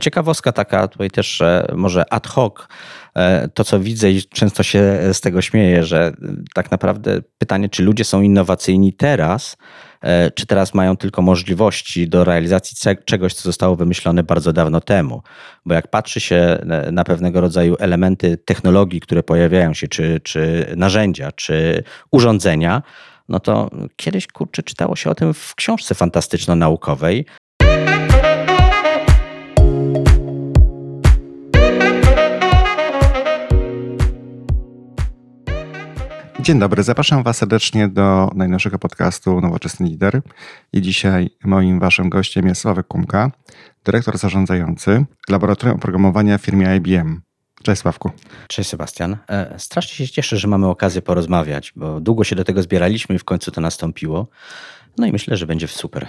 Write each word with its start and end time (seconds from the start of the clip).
Ciekawostka 0.00 0.52
taka, 0.52 0.88
tutaj 0.88 1.10
też 1.10 1.42
może 1.74 2.12
ad 2.12 2.26
hoc, 2.26 2.54
to 3.54 3.64
co 3.64 3.80
widzę 3.80 4.10
i 4.10 4.22
często 4.22 4.62
się 4.62 5.00
z 5.12 5.20
tego 5.20 5.42
śmieję, 5.42 5.84
że 5.84 6.12
tak 6.54 6.70
naprawdę 6.70 7.20
pytanie, 7.38 7.68
czy 7.68 7.82
ludzie 7.82 8.04
są 8.04 8.22
innowacyjni 8.22 8.92
teraz, 8.92 9.56
E, 10.04 10.30
czy 10.30 10.46
teraz 10.46 10.74
mają 10.74 10.96
tylko 10.96 11.22
możliwości 11.22 12.08
do 12.08 12.24
realizacji 12.24 12.94
czegoś, 13.04 13.34
co 13.34 13.42
zostało 13.42 13.76
wymyślone 13.76 14.22
bardzo 14.22 14.52
dawno 14.52 14.80
temu. 14.80 15.22
Bo 15.66 15.74
jak 15.74 15.88
patrzy 15.88 16.20
się 16.20 16.58
na 16.92 17.04
pewnego 17.04 17.40
rodzaju 17.40 17.76
elementy 17.78 18.36
technologii, 18.36 19.00
które 19.00 19.22
pojawiają 19.22 19.74
się, 19.74 19.88
czy, 19.88 20.20
czy 20.22 20.72
narzędzia, 20.76 21.32
czy 21.32 21.84
urządzenia, 22.10 22.82
no 23.28 23.40
to 23.40 23.70
kiedyś 23.96 24.26
kurczę 24.26 24.62
czytało 24.62 24.96
się 24.96 25.10
o 25.10 25.14
tym 25.14 25.34
w 25.34 25.54
książce 25.54 25.94
fantastyczno-naukowej, 25.94 27.24
Dzień 36.44 36.58
dobry, 36.58 36.82
zapraszam 36.82 37.22
Was 37.22 37.36
serdecznie 37.36 37.88
do 37.88 38.30
najnowszego 38.34 38.78
podcastu 38.78 39.40
Nowoczesny 39.40 39.86
Lider. 39.86 40.22
I 40.72 40.82
dzisiaj 40.82 41.30
moim 41.44 41.80
Waszym 41.80 42.08
gościem 42.08 42.46
jest 42.46 42.60
Sławek 42.60 42.86
Kumka, 42.86 43.30
dyrektor 43.84 44.18
zarządzający 44.18 45.04
Laboratorium 45.28 45.76
Oprogramowania 45.76 46.38
w 46.38 46.42
firmie 46.42 46.76
IBM. 46.76 47.20
Cześć 47.62 47.82
Sławku. 47.82 48.10
Cześć 48.48 48.70
Sebastian. 48.70 49.16
E, 49.28 49.54
strasznie 49.58 50.06
się 50.06 50.12
cieszę, 50.12 50.36
że 50.36 50.48
mamy 50.48 50.66
okazję 50.66 51.02
porozmawiać, 51.02 51.72
bo 51.76 52.00
długo 52.00 52.24
się 52.24 52.36
do 52.36 52.44
tego 52.44 52.62
zbieraliśmy 52.62 53.14
i 53.14 53.18
w 53.18 53.24
końcu 53.24 53.50
to 53.50 53.60
nastąpiło. 53.60 54.28
No 54.98 55.06
i 55.06 55.12
myślę, 55.12 55.36
że 55.36 55.46
będzie 55.46 55.68
super. 55.68 56.06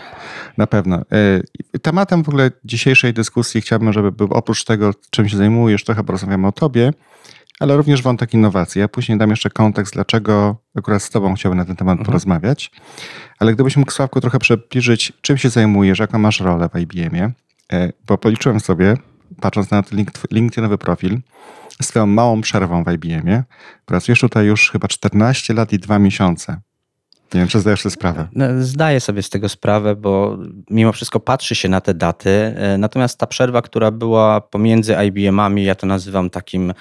Na 0.57 0.67
pewno. 0.67 0.95
E, 1.73 1.79
tematem 1.79 2.23
w 2.23 2.29
ogóle 2.29 2.51
dzisiejszej 2.65 3.13
dyskusji 3.13 3.61
chciałbym, 3.61 3.93
żeby 3.93 4.11
był 4.11 4.27
oprócz 4.31 4.63
tego, 4.63 4.91
czym 5.09 5.29
się 5.29 5.37
zajmujesz, 5.37 5.83
trochę 5.83 6.03
porozmawiamy 6.03 6.47
o 6.47 6.51
tobie, 6.51 6.91
ale 7.59 7.77
również 7.77 8.01
wątek 8.01 8.33
innowacji. 8.33 8.81
Ja 8.81 8.87
później 8.87 9.17
dam 9.17 9.29
jeszcze 9.29 9.49
kontekst, 9.49 9.93
dlaczego 9.93 10.57
akurat 10.77 11.03
z 11.03 11.09
Tobą 11.09 11.33
chciałbym 11.33 11.57
na 11.57 11.65
ten 11.65 11.75
temat 11.75 11.93
mhm. 11.93 12.05
porozmawiać. 12.05 12.71
Ale 13.39 13.53
gdybyś 13.53 13.77
mógł, 13.77 13.91
Sławku, 13.91 14.21
trochę 14.21 14.39
przybliżyć, 14.39 15.13
czym 15.21 15.37
się 15.37 15.49
zajmujesz, 15.49 15.99
jaką 15.99 16.19
masz 16.19 16.39
rolę 16.39 16.69
w 16.73 16.79
IBM-ie, 16.79 17.31
e, 17.73 17.93
bo 18.07 18.17
policzyłem 18.17 18.59
sobie, 18.59 18.97
patrząc 19.41 19.71
na 19.71 19.83
LinkedInowy 20.31 20.77
profil, 20.77 21.19
z 21.81 21.87
Twoją 21.87 22.05
małą 22.05 22.41
przerwą 22.41 22.83
w 22.83 22.91
IBM-ie, 22.91 23.43
pracujesz 23.85 24.19
tutaj 24.19 24.45
już 24.45 24.71
chyba 24.71 24.87
14 24.87 25.53
lat 25.53 25.73
i 25.73 25.79
2 25.79 25.99
miesiące. 25.99 26.61
Nie 27.33 27.39
wiem, 27.39 27.47
czy 27.47 27.59
zdajesz 27.59 27.81
sobie 27.81 27.93
sprawę. 27.93 28.27
No, 28.33 28.45
zdaję 28.59 28.99
sobie 28.99 29.23
z 29.23 29.29
tego 29.29 29.49
sprawę, 29.49 29.95
bo 29.95 30.37
mimo 30.69 30.91
wszystko 30.91 31.19
patrzy 31.19 31.55
się 31.55 31.69
na 31.69 31.81
te 31.81 31.93
daty. 31.93 32.29
E, 32.29 32.77
natomiast 32.77 33.19
ta 33.19 33.27
przerwa, 33.27 33.61
która 33.61 33.91
była 33.91 34.41
pomiędzy 34.41 34.95
IBM-ami, 35.07 35.63
ja 35.63 35.75
to 35.75 35.87
nazywam 35.87 36.29
takim 36.29 36.73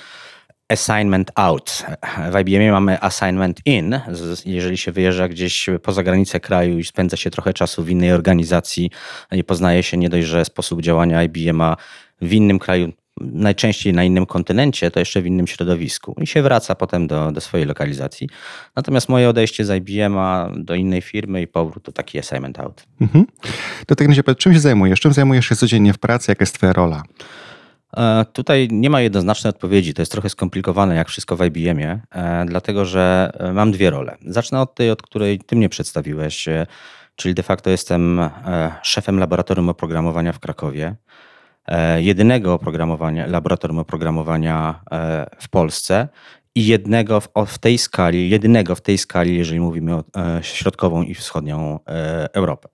assignment 0.68 1.30
out. 1.34 1.86
W 2.32 2.38
IBM 2.38 2.70
mamy 2.70 3.00
assignment 3.00 3.60
in. 3.66 4.00
Jeżeli 4.46 4.78
się 4.78 4.92
wyjeżdża 4.92 5.28
gdzieś 5.28 5.70
poza 5.82 6.02
granicę 6.02 6.40
kraju 6.40 6.78
i 6.78 6.84
spędza 6.84 7.16
się 7.16 7.30
trochę 7.30 7.52
czasu 7.52 7.84
w 7.84 7.90
innej 7.90 8.12
organizacji 8.12 8.90
i 9.32 9.44
poznaje 9.44 9.82
się 9.82 9.96
nie 9.96 10.08
dość, 10.08 10.26
że 10.26 10.44
sposób 10.44 10.82
działania 10.82 11.22
IBM 11.22 11.62
w 12.22 12.32
innym 12.32 12.58
kraju, 12.58 12.92
najczęściej 13.20 13.92
na 13.92 14.04
innym 14.04 14.26
kontynencie, 14.26 14.90
to 14.90 15.00
jeszcze 15.00 15.22
w 15.22 15.26
innym 15.26 15.46
środowisku 15.46 16.16
i 16.20 16.26
się 16.26 16.42
wraca 16.42 16.74
potem 16.74 17.06
do, 17.06 17.32
do 17.32 17.40
swojej 17.40 17.66
lokalizacji. 17.66 18.28
Natomiast 18.76 19.08
moje 19.08 19.28
odejście 19.28 19.64
z 19.64 19.70
IBM 19.70 20.16
do 20.64 20.74
innej 20.74 21.02
firmy 21.02 21.42
i 21.42 21.46
powrót 21.46 21.84
to 21.84 21.92
taki 21.92 22.18
assignment 22.18 22.60
out. 22.60 22.86
Mhm. 23.00 23.26
Do 23.86 23.94
tego 23.94 24.08
razie, 24.08 24.22
czym 24.38 24.54
się 24.54 24.60
zajmujesz? 24.60 25.00
Czym 25.00 25.12
zajmujesz 25.12 25.46
się 25.46 25.56
codziennie 25.56 25.92
w 25.92 25.98
pracy? 25.98 26.30
Jaka 26.30 26.42
jest 26.42 26.54
twoja 26.54 26.72
rola? 26.72 27.02
E, 27.96 28.24
tutaj 28.32 28.68
nie 28.70 28.90
ma 28.90 29.00
jednoznacznej 29.00 29.50
odpowiedzi. 29.50 29.94
To 29.94 30.02
jest 30.02 30.12
trochę 30.12 30.28
skomplikowane, 30.28 30.94
jak 30.94 31.08
wszystko 31.08 31.36
w 31.36 31.44
IBM-ie, 31.44 32.00
e, 32.10 32.44
dlatego 32.46 32.84
że 32.84 33.32
e, 33.34 33.52
mam 33.52 33.72
dwie 33.72 33.90
role. 33.90 34.16
Zacznę 34.26 34.60
od 34.60 34.74
tej, 34.74 34.90
od 34.90 35.02
której 35.02 35.38
ty 35.38 35.56
mnie 35.56 35.68
przedstawiłeś, 35.68 36.48
czyli 37.16 37.34
de 37.34 37.42
facto 37.42 37.70
jestem 37.70 38.30
szefem 38.83 39.18
laboratorium 39.18 39.68
oprogramowania 39.68 40.33
w 40.33 40.38
Krakowie. 40.38 40.94
Jedynego 41.96 42.54
oprogramowania, 42.54 43.27
laboratorium 43.27 43.78
oprogramowania 43.78 44.80
w 45.40 45.48
Polsce 45.48 46.08
i 46.54 46.66
jednego 46.66 47.20
w, 47.20 47.28
w 47.46 47.58
tej 47.58 47.78
skali, 47.78 48.30
jedynego 48.30 48.74
w 48.74 48.80
tej 48.80 48.98
skali, 48.98 49.38
jeżeli 49.38 49.60
mówimy 49.60 49.94
o 49.94 50.04
środkową 50.42 51.02
i 51.02 51.14
wschodnią 51.14 51.78
Europę. 52.33 52.73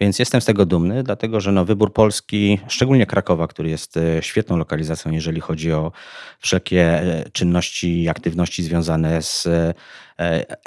Więc 0.00 0.18
jestem 0.18 0.40
z 0.40 0.44
tego 0.44 0.66
dumny, 0.66 1.02
dlatego 1.02 1.40
że 1.40 1.52
no, 1.52 1.64
wybór 1.64 1.92
Polski, 1.92 2.58
szczególnie 2.68 3.06
Krakowa, 3.06 3.48
który 3.48 3.68
jest 3.68 3.96
e, 3.96 4.22
świetną 4.22 4.56
lokalizacją, 4.56 5.12
jeżeli 5.12 5.40
chodzi 5.40 5.72
o 5.72 5.92
wszelkie 6.38 6.82
e, 6.82 7.30
czynności 7.30 8.02
i 8.02 8.08
aktywności 8.08 8.62
związane 8.62 9.22
z 9.22 9.46
e, 9.46 9.74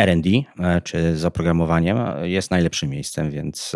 RD 0.05 0.29
czy 0.83 1.17
z 1.17 1.25
oprogramowaniem, 1.25 1.97
jest 2.23 2.51
najlepszym 2.51 2.89
miejscem, 2.89 3.31
więc 3.31 3.75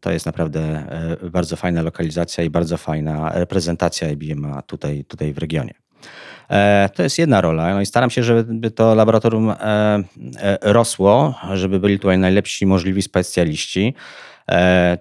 to 0.00 0.10
jest 0.10 0.26
naprawdę 0.26 0.86
bardzo 1.32 1.56
fajna 1.56 1.82
lokalizacja 1.82 2.44
i 2.44 2.50
bardzo 2.50 2.76
fajna 2.76 3.32
reprezentacja 3.34 4.10
IBM 4.10 4.46
tutaj, 4.66 5.04
tutaj 5.04 5.32
w 5.32 5.38
regionie. 5.38 5.74
E, 6.50 6.88
to 6.94 7.02
jest 7.02 7.18
jedna 7.18 7.40
rola. 7.40 7.74
No 7.74 7.80
i 7.80 7.86
staram 7.86 8.10
się, 8.10 8.22
żeby 8.22 8.70
to 8.70 8.94
laboratorium 8.94 9.50
e, 9.50 9.54
e, 9.60 10.58
rosło, 10.62 11.34
żeby 11.54 11.80
byli 11.80 11.98
tutaj 11.98 12.18
najlepsi 12.18 12.66
możliwi 12.66 13.02
specjaliści. 13.02 13.94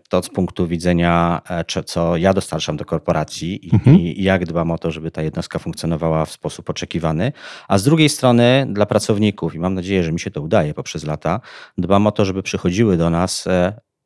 To 0.09 0.23
z 0.23 0.29
punktu 0.29 0.67
widzenia, 0.67 1.41
co 1.85 2.17
ja 2.17 2.33
dostarczam 2.33 2.77
do 2.77 2.85
korporacji 2.85 3.69
mhm. 3.73 3.97
i 3.99 4.23
jak 4.23 4.45
dbam 4.45 4.71
o 4.71 4.77
to, 4.77 4.91
żeby 4.91 5.11
ta 5.11 5.21
jednostka 5.21 5.59
funkcjonowała 5.59 6.25
w 6.25 6.31
sposób 6.31 6.69
oczekiwany. 6.69 7.31
A 7.67 7.77
z 7.77 7.83
drugiej 7.83 8.09
strony 8.09 8.67
dla 8.69 8.85
pracowników, 8.85 9.55
i 9.55 9.59
mam 9.59 9.73
nadzieję, 9.73 10.03
że 10.03 10.11
mi 10.11 10.19
się 10.19 10.31
to 10.31 10.41
udaje 10.41 10.73
poprzez 10.73 11.03
lata, 11.03 11.39
dbam 11.77 12.07
o 12.07 12.11
to, 12.11 12.25
żeby 12.25 12.43
przychodziły 12.43 12.97
do 12.97 13.09
nas 13.09 13.47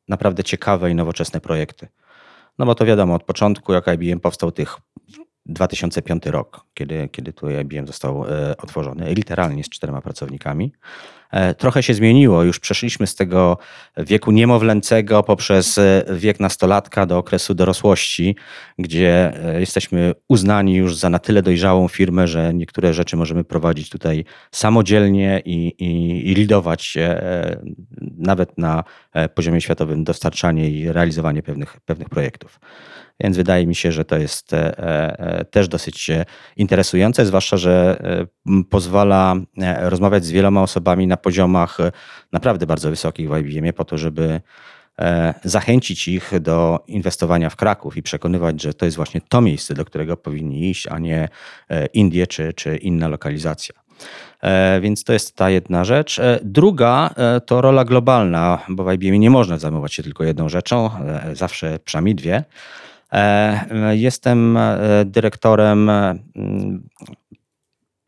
naprawdę 0.08 0.44
ciekawe 0.44 0.90
i 0.90 0.94
nowoczesne 0.94 1.40
projekty. 1.40 1.88
No 2.58 2.66
bo 2.66 2.74
to 2.74 2.84
wiadomo, 2.84 3.14
od 3.14 3.24
początku, 3.24 3.72
jak 3.72 3.86
IBM 3.94 4.20
powstał 4.20 4.52
tych 4.52 4.76
2005 5.46 6.26
rok, 6.26 6.66
kiedy, 6.74 7.08
kiedy 7.08 7.32
tu 7.32 7.50
IBM 7.50 7.86
został 7.86 8.24
e, 8.24 8.56
otworzony, 8.56 9.14
literalnie 9.14 9.64
z 9.64 9.68
czterema 9.68 10.00
pracownikami. 10.00 10.72
E, 11.32 11.54
trochę 11.54 11.82
się 11.82 11.94
zmieniło, 11.94 12.42
już 12.42 12.60
przeszliśmy 12.60 13.06
z 13.06 13.14
tego 13.14 13.58
wieku 13.96 14.30
niemowlęcego 14.30 15.22
poprzez 15.22 15.78
e, 15.78 16.04
wiek 16.12 16.40
nastolatka 16.40 17.06
do 17.06 17.18
okresu 17.18 17.54
dorosłości, 17.54 18.36
gdzie 18.78 19.32
jesteśmy 19.58 20.14
uznani 20.28 20.74
już 20.74 20.96
za 20.96 21.10
na 21.10 21.18
tyle 21.18 21.42
dojrzałą 21.42 21.88
firmę, 21.88 22.28
że 22.28 22.54
niektóre 22.54 22.94
rzeczy 22.94 23.16
możemy 23.16 23.44
prowadzić 23.44 23.90
tutaj 23.90 24.24
samodzielnie 24.50 25.42
i, 25.44 25.74
i, 25.78 26.30
i 26.30 26.34
lidować 26.34 26.98
nawet 28.18 28.58
na 28.58 28.84
poziomie 29.34 29.60
światowym 29.60 30.04
dostarczanie 30.04 30.70
i 30.70 30.92
realizowanie 30.92 31.42
pewnych, 31.42 31.80
pewnych 31.80 32.08
projektów. 32.08 32.58
Więc 33.22 33.36
wydaje 33.36 33.66
mi 33.66 33.74
się, 33.74 33.92
że 33.92 34.04
to 34.04 34.18
jest 34.18 34.52
e, 34.52 34.78
e, 35.18 35.44
też 35.44 35.68
dosyć 35.68 36.10
e, 36.10 36.24
interesujące, 36.56 37.26
zwłaszcza, 37.26 37.56
że 37.56 38.02
pozwala 38.70 39.34
rozmawiać 39.80 40.24
z 40.24 40.30
wieloma 40.30 40.62
osobami 40.62 41.06
na 41.06 41.16
poziomach 41.22 41.78
naprawdę 42.32 42.66
bardzo 42.66 42.90
wysokich 42.90 43.30
w 43.30 43.38
IBM 43.38 43.72
po 43.72 43.84
to, 43.84 43.98
żeby 43.98 44.40
zachęcić 45.44 46.08
ich 46.08 46.40
do 46.40 46.84
inwestowania 46.86 47.50
w 47.50 47.56
Kraków 47.56 47.96
i 47.96 48.02
przekonywać, 48.02 48.62
że 48.62 48.74
to 48.74 48.84
jest 48.84 48.96
właśnie 48.96 49.20
to 49.28 49.40
miejsce, 49.40 49.74
do 49.74 49.84
którego 49.84 50.16
powinni 50.16 50.70
iść, 50.70 50.86
a 50.86 50.98
nie 50.98 51.28
Indie 51.92 52.26
czy, 52.26 52.52
czy 52.52 52.76
inna 52.76 53.08
lokalizacja. 53.08 53.74
Więc 54.80 55.04
to 55.04 55.12
jest 55.12 55.36
ta 55.36 55.50
jedna 55.50 55.84
rzecz. 55.84 56.20
Druga 56.42 57.14
to 57.46 57.60
rola 57.60 57.84
globalna, 57.84 58.58
bo 58.68 58.84
w 58.84 58.92
IBM 58.92 59.20
nie 59.20 59.30
można 59.30 59.58
zajmować 59.58 59.94
się 59.94 60.02
tylko 60.02 60.24
jedną 60.24 60.48
rzeczą, 60.48 60.90
zawsze 61.32 61.78
przynajmniej 61.84 62.14
dwie. 62.14 62.44
E, 63.12 63.96
jestem 63.96 64.56
e, 64.56 64.78
dyrektorem 65.04 65.90
e, 65.90 66.14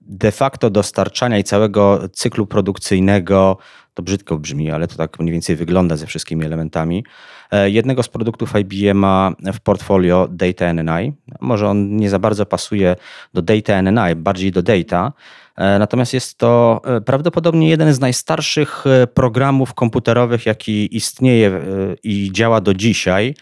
de 0.07 0.33
facto 0.33 0.71
dostarczania 0.71 1.39
i 1.39 1.45
całego 1.45 2.09
cyklu 2.09 2.47
produkcyjnego, 2.47 3.59
to 3.95 4.03
brzydko 4.03 4.39
brzmi, 4.39 4.71
ale 4.71 4.89
to 4.89 4.97
tak 4.97 5.21
mniej 5.21 5.33
więcej 5.33 5.57
wygląda 5.57 5.97
ze 5.97 6.07
wszystkimi 6.07 6.45
elementami, 6.45 7.05
jednego 7.65 8.03
z 8.03 8.09
produktów 8.09 8.53
IBM 8.61 9.05
w 9.53 9.61
portfolio 9.61 10.29
Data 10.31 10.73
NNI. 10.73 11.13
Może 11.41 11.69
on 11.69 11.97
nie 11.97 12.11
za 12.11 12.19
bardzo 12.19 12.47
pasuje 12.47 12.97
do 13.35 13.43
Data 13.43 13.83
NNI, 13.83 14.17
bardziej 14.17 14.53
do 14.53 14.63
Data, 14.63 15.13
Natomiast 15.57 16.15
jest 16.15 16.39
to 16.39 16.83
prawdopodobnie 17.05 17.69
jeden 17.69 17.95
z 17.95 18.01
najstarszych 18.01 18.85
programów 19.15 19.75
komputerowych, 19.75 20.47
jaki 20.47 20.97
istnieje 20.97 21.61
i 22.03 22.31
działa 22.33 22.61
do 22.61 22.75
dzisiaj. 22.75 23.35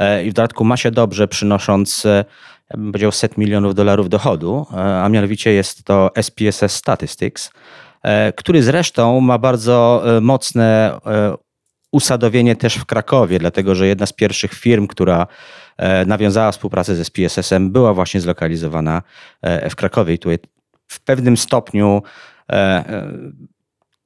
E, 0.00 0.24
i 0.24 0.30
w 0.30 0.32
dodatku 0.32 0.64
ma 0.64 0.76
się 0.76 0.90
dobrze, 0.90 1.28
przynosząc 1.28 2.06
e, 2.06 2.24
bym 2.74 2.92
powiedział 2.92 3.12
set 3.12 3.38
milionów 3.38 3.74
dolarów 3.74 4.08
dochodu, 4.08 4.66
e, 4.72 5.02
a 5.02 5.08
mianowicie 5.08 5.52
jest 5.52 5.84
to 5.84 6.10
SPSS 6.22 6.76
Statistics, 6.76 7.50
który 8.36 8.62
zresztą 8.62 9.20
ma 9.20 9.38
bardzo 9.38 10.02
mocne 10.20 11.00
usadowienie 11.92 12.56
też 12.56 12.76
w 12.76 12.84
Krakowie, 12.84 13.38
dlatego 13.38 13.74
że 13.74 13.86
jedna 13.86 14.06
z 14.06 14.12
pierwszych 14.12 14.52
firm, 14.52 14.86
która 14.86 15.26
e, 15.76 16.04
nawiązała 16.06 16.52
współpracę 16.52 16.96
ze 16.96 17.04
SPSS-em, 17.04 17.70
była 17.70 17.94
właśnie 17.94 18.20
zlokalizowana 18.20 19.02
e, 19.42 19.70
w 19.70 19.76
Krakowie 19.76 20.14
i 20.14 20.18
tutaj 20.18 20.38
w 20.88 21.00
pewnym 21.00 21.36
stopniu 21.36 22.02
e, 22.48 22.54
e, 22.54 23.12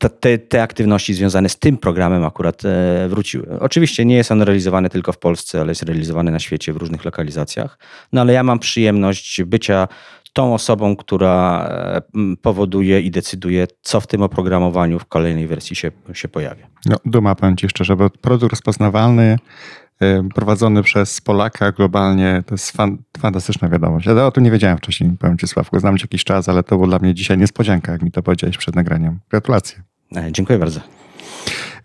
te, 0.08 0.38
te, 0.38 0.62
aktywności 0.62 1.14
związane 1.14 1.48
z 1.48 1.58
tym 1.58 1.76
programem 1.76 2.24
akurat 2.24 2.62
e, 2.64 3.08
wróciły. 3.08 3.60
Oczywiście 3.60 4.04
nie 4.04 4.16
jest 4.16 4.32
on 4.32 4.42
realizowany 4.42 4.90
tylko 4.90 5.12
w 5.12 5.18
Polsce, 5.18 5.60
ale 5.60 5.70
jest 5.70 5.82
realizowany 5.82 6.30
na 6.30 6.38
świecie 6.38 6.72
w 6.72 6.76
różnych 6.76 7.04
lokalizacjach. 7.04 7.78
No 8.12 8.20
ale 8.20 8.32
ja 8.32 8.42
mam 8.42 8.58
przyjemność 8.58 9.42
bycia 9.42 9.88
tą 10.34 10.54
osobą, 10.54 10.96
która 10.96 11.66
e, 11.68 12.02
powoduje 12.42 13.00
i 13.00 13.10
decyduje, 13.10 13.66
co 13.82 14.00
w 14.00 14.06
tym 14.06 14.22
oprogramowaniu 14.22 14.98
w 14.98 15.04
kolejnej 15.04 15.46
wersji 15.46 15.76
się, 15.76 15.90
się 16.12 16.28
pojawia. 16.28 16.66
No, 16.86 16.96
duma, 17.04 17.34
powiem 17.34 17.56
ci 17.56 17.68
szczerze, 17.68 17.96
bo 17.96 18.10
produkt 18.10 18.52
rozpoznawalny 18.52 19.38
y, 20.02 20.22
prowadzony 20.34 20.82
przez 20.82 21.20
Polaka 21.20 21.72
globalnie, 21.72 22.42
to 22.46 22.54
jest 22.54 22.70
fan, 22.70 22.98
fantastyczna 23.18 23.68
wiadomość. 23.68 24.06
Ja 24.06 24.26
o 24.26 24.30
tym 24.30 24.44
nie 24.44 24.50
wiedziałem 24.50 24.78
wcześniej, 24.78 25.10
powiem 25.18 25.38
ci 25.38 25.48
Sławku, 25.48 25.80
znam 25.80 25.98
cię 25.98 26.04
jakiś 26.04 26.24
czas, 26.24 26.48
ale 26.48 26.62
to 26.62 26.76
było 26.76 26.86
dla 26.86 26.98
mnie 26.98 27.14
dzisiaj 27.14 27.38
niespodzianka, 27.38 27.92
jak 27.92 28.02
mi 28.02 28.10
to 28.10 28.22
powiedziałeś 28.22 28.58
przed 28.58 28.76
nagraniem. 28.76 29.20
Gratulacje. 29.30 29.93
E, 30.16 30.32
Dziękuję 30.32 30.58
bardzo. 30.58 30.80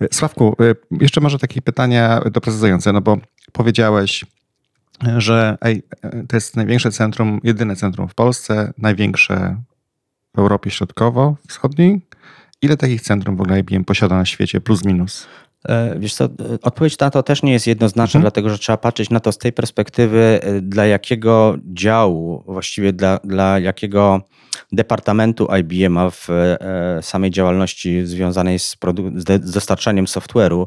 Y, 0.01 0.07
Sławku, 0.11 0.55
y, 0.61 0.75
jeszcze 1.01 1.21
może 1.21 1.39
takie 1.39 1.61
pytania 1.61 2.21
doprecyzujące, 2.31 2.93
no 2.93 3.01
bo 3.01 3.17
powiedziałeś, 3.51 4.25
że 5.17 5.57
ej, 5.61 5.83
to 6.29 6.37
jest 6.37 6.55
największe 6.55 6.91
centrum, 6.91 7.39
jedyne 7.43 7.75
centrum 7.75 8.07
w 8.07 8.15
Polsce, 8.15 8.73
największe 8.77 9.61
w 10.35 10.39
Europie 10.39 10.71
Środkowo-Wschodniej. 10.71 12.01
Ile 12.61 12.77
takich 12.77 13.01
centrum 13.01 13.37
w 13.37 13.41
ogóle 13.41 13.59
IBM 13.59 13.83
posiada 13.83 14.15
na 14.15 14.25
świecie, 14.25 14.61
plus 14.61 14.85
minus? 14.85 15.27
E, 15.69 15.99
Wiesz 15.99 16.13
co, 16.13 16.25
e, 16.25 16.29
odpowiedź 16.61 16.99
na 16.99 17.09
to 17.09 17.23
też 17.23 17.43
nie 17.43 17.51
jest 17.51 17.67
jednoznaczna, 17.67 18.17
Mhm. 18.17 18.21
dlatego 18.21 18.49
że 18.49 18.57
trzeba 18.57 18.77
patrzeć 18.77 19.09
na 19.09 19.19
to 19.19 19.31
z 19.31 19.37
tej 19.37 19.53
perspektywy, 19.53 20.39
e, 20.43 20.61
dla 20.61 20.85
jakiego 20.85 21.57
działu, 21.73 22.43
właściwie 22.47 22.93
dla, 22.93 23.19
dla 23.23 23.59
jakiego 23.59 24.21
departamentu 24.71 25.47
IBM-a 25.59 26.09
w 26.09 26.27
samej 27.01 27.31
działalności 27.31 28.05
związanej 28.05 28.59
z, 28.59 28.77
z 29.43 29.51
dostarczaniem 29.51 30.05
software'u 30.05 30.65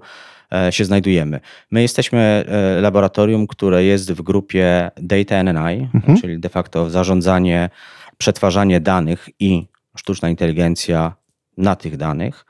się 0.71 0.85
znajdujemy. 0.85 1.41
My 1.71 1.83
jesteśmy 1.83 2.45
laboratorium, 2.81 3.47
które 3.47 3.85
jest 3.85 4.13
w 4.13 4.23
grupie 4.23 4.91
Data 4.97 5.43
NNI, 5.43 5.89
Mhm. 5.95 6.21
czyli 6.21 6.41
de 6.41 6.49
facto 6.49 6.91
zarządzanie, 6.91 7.71
przetwarzanie 8.19 8.81
danych 8.81 9.29
i 9.41 9.67
sztuczna 9.97 10.29
inteligencja 10.29 11.15
na 11.57 11.77
tych 11.77 11.97
danych. 11.97 12.45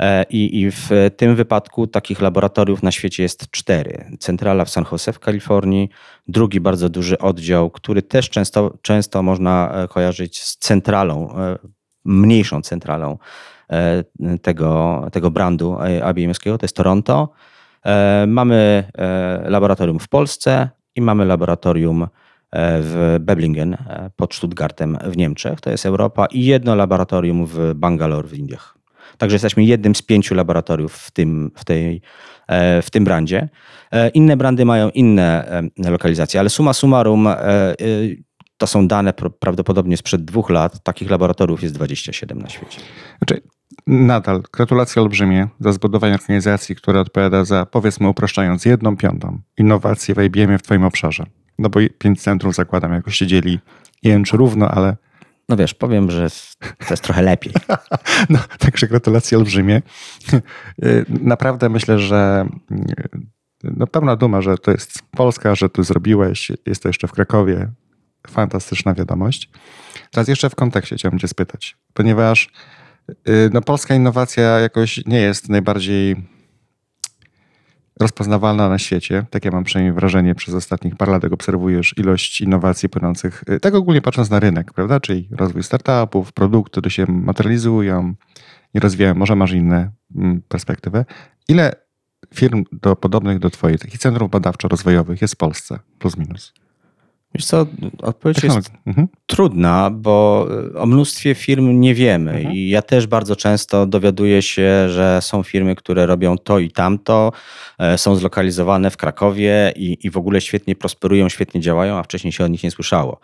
E, 0.00 0.24
I, 0.30 0.60
I 0.60 0.70
w 0.70 0.90
tym 1.16 1.36
wypadku 1.36 1.86
takich 1.86 2.20
laboratoriów 2.20 2.82
na 2.82 2.90
świecie 2.90 3.22
jest 3.22 3.50
cztery. 3.50 4.04
Centrala 4.18 4.64
w 4.64 4.70
San 4.70 4.84
Jose 4.92 5.12
w 5.12 5.18
Kalifornii, 5.18 5.90
drugi 6.28 6.60
bardzo 6.60 6.88
duży 6.88 7.18
oddział, 7.18 7.70
który 7.70 8.02
też 8.02 8.30
często, 8.30 8.74
często 8.82 9.22
można 9.22 9.72
e, 9.72 9.88
kojarzyć 9.88 10.42
z 10.42 10.56
centralą, 10.56 11.36
e, 11.38 11.58
mniejszą 12.04 12.62
centralą 12.62 13.18
tego, 14.42 15.06
tego 15.12 15.30
brandu 15.30 15.78
IBM-skiego, 16.10 16.58
to 16.58 16.64
jest 16.64 16.76
Toronto. 16.76 17.32
Mamy 18.26 18.84
laboratorium 19.44 19.98
w 19.98 20.08
Polsce 20.08 20.70
i 20.94 21.00
mamy 21.00 21.24
laboratorium 21.24 22.06
w 22.52 23.16
Beblingen 23.20 23.76
pod 24.16 24.34
Stuttgartem 24.34 24.98
w 25.04 25.16
Niemczech, 25.16 25.60
to 25.60 25.70
jest 25.70 25.86
Europa, 25.86 26.26
i 26.26 26.44
jedno 26.44 26.74
laboratorium 26.74 27.46
w 27.46 27.74
Bangalore 27.74 28.28
w 28.28 28.34
Indiach. 28.38 28.79
Także 29.20 29.34
jesteśmy 29.34 29.64
jednym 29.64 29.94
z 29.94 30.02
pięciu 30.02 30.34
laboratoriów 30.34 30.94
w 30.94 31.10
tym, 31.10 31.50
w 31.56 31.64
tej, 31.64 32.02
e, 32.48 32.82
w 32.82 32.90
tym 32.90 33.04
brandzie. 33.04 33.48
E, 33.92 34.08
Inne 34.08 34.36
brandy 34.36 34.64
mają 34.64 34.90
inne 34.90 35.48
e, 35.84 35.90
lokalizacje, 35.90 36.40
ale 36.40 36.50
summa 36.50 36.72
summarum 36.72 37.28
to 38.56 38.66
są 38.66 38.88
dane 38.88 39.12
prawdopodobnie 39.12 39.96
sprzed 39.96 40.24
dwóch 40.24 40.50
lat. 40.50 40.82
Takich 40.82 41.10
laboratoriów 41.10 41.62
jest 41.62 41.74
27 41.74 42.38
na 42.38 42.48
świecie. 42.48 42.80
Znaczy, 43.18 43.42
nadal 43.86 44.42
gratulacje 44.52 45.02
olbrzymie 45.02 45.48
za 45.60 45.72
zbudowanie 45.72 46.14
organizacji, 46.14 46.76
która 46.76 47.00
odpowiada 47.00 47.44
za, 47.44 47.66
powiedzmy 47.66 48.08
upraszczając, 48.08 48.64
jedną 48.64 48.96
piątą 48.96 49.38
innowacje 49.58 50.14
w 50.14 50.22
IBM 50.22 50.58
w 50.58 50.62
twoim 50.62 50.84
obszarze. 50.84 51.26
No 51.58 51.68
bo 51.68 51.80
pięć 51.98 52.22
centrów 52.22 52.54
zakładam, 52.54 52.92
jakoś 52.92 53.16
się 53.16 53.26
dzieli, 53.26 53.58
czy 54.26 54.36
równo, 54.36 54.68
ale 54.68 54.96
No 55.50 55.56
wiesz, 55.56 55.74
powiem, 55.74 56.10
że 56.10 56.28
to 56.60 56.86
jest 56.90 57.02
trochę 57.02 57.22
lepiej. 57.22 57.52
no, 58.30 58.38
także 58.58 58.86
gratulacje 58.86 59.38
olbrzymie. 59.38 59.82
Y, 60.84 61.04
Naprawdę 61.08 61.68
myślę, 61.68 61.98
że 61.98 62.48
y, 62.72 62.76
no, 63.62 63.86
pełna 63.86 64.16
duma, 64.16 64.42
że 64.42 64.58
to 64.58 64.70
jest 64.70 65.02
Polska, 65.10 65.54
że 65.54 65.68
tu 65.68 65.82
zrobiłeś, 65.82 66.52
jest 66.66 66.82
to 66.82 66.88
jeszcze 66.88 67.08
w 67.08 67.12
Krakowie. 67.12 67.70
Fantastyczna 68.26 68.94
wiadomość. 68.94 69.50
Teraz 70.10 70.28
jeszcze 70.28 70.50
w 70.50 70.54
kontekście 70.54 70.96
chciałbym 70.96 71.18
cię 71.18 71.28
spytać, 71.28 71.76
ponieważ 71.94 72.50
y, 73.10 73.50
no, 73.52 73.60
polska 73.62 73.94
innowacja 73.94 74.42
jakoś 74.42 75.06
nie 75.06 75.20
jest 75.20 75.48
najbardziej 75.48 76.16
rozpoznawalna 78.00 78.68
na 78.68 78.78
świecie. 78.78 79.24
Tak 79.30 79.44
ja 79.44 79.50
mam 79.50 79.64
przynajmniej 79.64 79.94
wrażenie, 79.94 80.34
przez 80.34 80.54
ostatnich 80.54 80.96
parę 80.96 81.12
lat 81.12 81.22
jak 81.22 81.32
obserwujesz 81.32 81.94
ilość 81.98 82.40
innowacji 82.40 82.88
płynących, 82.88 83.44
y, 83.50 83.60
tak 83.60 83.74
ogólnie 83.74 84.02
patrząc 84.02 84.30
na 84.30 84.40
rynek, 84.40 84.72
prawda? 84.72 85.00
Czyli 85.00 85.28
rozwój 85.30 85.62
startupów, 85.62 86.32
produkty, 86.32 86.70
które 86.70 86.90
się 86.90 87.06
materializują 87.08 88.14
i 88.74 88.80
rozwijają. 88.80 89.14
Może 89.14 89.36
masz 89.36 89.52
inne 89.52 89.90
mm, 90.16 90.42
perspektywy. 90.48 91.04
Ile 91.48 91.72
firm 92.34 92.64
do, 92.72 92.96
podobnych 92.96 93.38
do 93.38 93.50
twojej, 93.50 93.78
takich 93.78 94.00
centrów 94.00 94.30
badawczo-rozwojowych 94.30 95.22
jest 95.22 95.34
w 95.34 95.36
Polsce? 95.36 95.78
Plus 95.98 96.16
minus. 96.16 96.52
Wiesz 97.34 97.44
co, 97.46 97.66
odpowiedź 98.02 98.42
jest 98.42 98.70
Mhm. 98.86 99.08
trudna, 99.26 99.90
bo 99.90 100.46
y, 100.74 100.78
o 100.78 100.86
mnóstwie 100.86 101.34
firm 101.34 101.80
nie 101.80 101.94
wiemy 101.94 102.30
Mhm. 102.32 102.54
i 102.54 102.68
ja 102.68 102.82
też 102.82 103.06
bardzo 103.06 103.36
często 103.36 103.86
dowiaduję 103.86 104.42
się, 104.42 104.88
że 104.88 105.18
są 105.22 105.42
firmy, 105.42 105.74
które 105.74 106.06
robią 106.06 106.38
to 106.38 106.58
i 106.58 106.70
tamto, 106.70 107.32
e, 107.78 107.98
są 107.98 108.16
zlokalizowane 108.16 108.90
w 108.90 108.96
Krakowie 108.96 109.72
i, 109.76 109.98
i 110.02 110.10
w 110.10 110.16
ogóle 110.16 110.40
świetnie 110.40 110.76
prosperują, 110.76 111.28
świetnie 111.28 111.60
działają, 111.60 111.96
a 111.96 112.02
wcześniej 112.02 112.32
się 112.32 112.44
o 112.44 112.48
nich 112.48 112.62
nie 112.64 112.70
słyszało. 112.70 113.20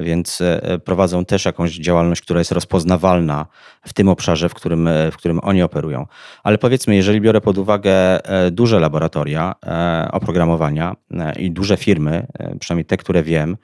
Więc 0.00 0.40
e, 0.40 0.78
prowadzą 0.84 1.24
też 1.24 1.44
jakąś 1.44 1.74
działalność, 1.74 2.22
która 2.22 2.38
jest 2.38 2.52
rozpoznawalna 2.52 3.46
w 3.86 3.92
tym 3.92 4.08
obszarze, 4.08 4.48
w 4.48 4.54
którym, 4.54 4.88
e, 4.88 5.10
w 5.10 5.16
którym 5.16 5.40
oni 5.42 5.62
operują. 5.62 6.06
Ale 6.42 6.58
powiedzmy, 6.58 6.96
jeżeli 6.96 7.20
biorę 7.20 7.40
pod 7.40 7.58
uwagę 7.58 8.24
e, 8.24 8.50
duże 8.50 8.80
laboratoria 8.80 9.54
e, 9.66 10.08
oprogramowania 10.12 10.96
e, 11.10 11.32
i 11.40 11.50
duże 11.50 11.76
firmy, 11.76 12.26
e, 12.38 12.58
przynajmniej 12.58 12.84
te, 12.84 12.96
które 12.96 13.22
wiem, 13.22 13.56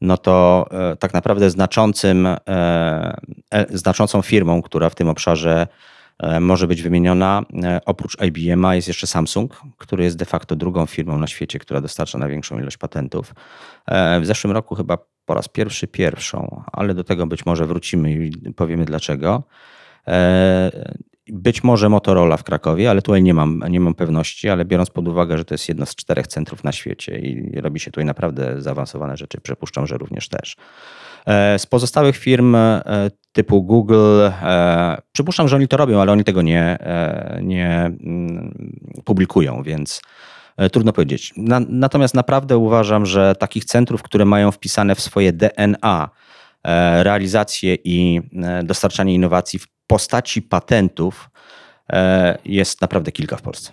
no 0.00 0.16
to 0.16 0.66
e, 0.70 0.96
tak 0.96 1.14
naprawdę 1.14 1.50
znaczącym, 1.50 2.26
e, 2.26 2.36
e, 3.50 3.66
znaczącą 3.70 4.22
firmą, 4.22 4.62
która 4.62 4.88
w 4.90 4.94
tym 4.94 5.08
obszarze 5.08 5.66
e, 6.18 6.40
może 6.40 6.66
być 6.66 6.82
wymieniona, 6.82 7.42
e, 7.62 7.80
oprócz 7.86 8.16
IBM-a 8.22 8.74
jest 8.74 8.88
jeszcze 8.88 9.06
Samsung, 9.06 9.60
który 9.76 10.04
jest 10.04 10.16
de 10.16 10.24
facto 10.24 10.56
drugą 10.56 10.86
firmą 10.86 11.18
na 11.18 11.26
świecie, 11.26 11.58
która 11.58 11.80
dostarcza 11.80 12.18
największą 12.18 12.58
ilość 12.58 12.76
patentów. 12.76 13.34
E, 13.86 14.20
W 14.20 14.26
zeszłym 14.26 14.52
roku 14.52 14.74
chyba 14.74 14.98
po 15.28 15.34
raz 15.34 15.48
pierwszy 15.48 15.86
pierwszą, 15.88 16.62
ale 16.72 16.94
do 16.94 17.04
tego 17.04 17.26
być 17.26 17.46
może 17.46 17.66
wrócimy 17.66 18.12
i 18.12 18.52
powiemy 18.52 18.84
dlaczego. 18.84 19.42
E, 20.08 20.70
Być 21.30 21.64
może 21.64 21.88
Motorola 21.88 22.36
w 22.36 22.44
Krakowie, 22.44 22.90
ale 22.90 23.02
tutaj 23.02 23.22
nie 23.22 23.34
mam, 23.34 23.62
nie 23.68 23.80
mam 23.80 23.94
pewności, 23.94 24.48
ale 24.48 24.64
biorąc 24.64 24.90
pod 24.90 25.08
uwagę, 25.08 25.38
że 25.38 25.44
to 25.44 25.54
jest 25.54 25.68
jedno 25.68 25.86
z 25.86 25.94
czterech 25.94 26.26
centrów 26.26 26.64
na 26.64 26.72
świecie 26.72 27.18
i 27.18 27.60
robi 27.60 27.80
się 27.80 27.90
tutaj 27.90 28.04
naprawdę 28.04 28.62
zaawansowane 28.62 29.16
rzeczy, 29.16 29.40
przypuszczam, 29.40 29.86
że 29.86 29.98
również 29.98 30.28
też. 30.28 30.56
E, 31.26 31.58
Z 31.58 31.66
pozostałych 31.66 32.16
firm 32.16 32.54
e, 32.54 32.82
typu 33.32 33.62
Google, 33.62 34.20
przypuszczam, 35.12 35.48
że 35.48 35.56
oni 35.56 35.68
to 35.68 35.76
robią, 35.76 36.00
ale 36.00 36.12
oni 36.12 36.24
tego 36.24 36.42
nie, 36.42 36.78
nie 37.42 37.70
mm, 37.76 38.54
publikują, 39.04 39.62
więc 39.62 40.00
trudno 40.72 40.92
powiedzieć. 40.92 41.32
Na, 41.36 41.60
natomiast 41.68 42.14
naprawdę 42.14 42.56
uważam, 42.56 43.06
że 43.06 43.34
takich 43.34 43.64
centrów, 43.64 44.02
które 44.02 44.24
mają 44.24 44.52
wpisane 44.52 44.94
w 44.94 45.00
swoje 45.00 45.32
DNA 45.32 46.10
e, 46.64 47.02
realizację 47.02 47.74
i 47.74 48.20
e, 48.42 48.62
dostarczanie 48.64 49.14
innowacji 49.14 49.58
w 49.58 49.66
postaci 49.86 50.42
patentów, 50.42 51.30
e, 51.92 52.38
jest 52.44 52.80
naprawdę 52.80 53.12
kilka 53.12 53.36
w 53.36 53.42
Polsce. 53.42 53.72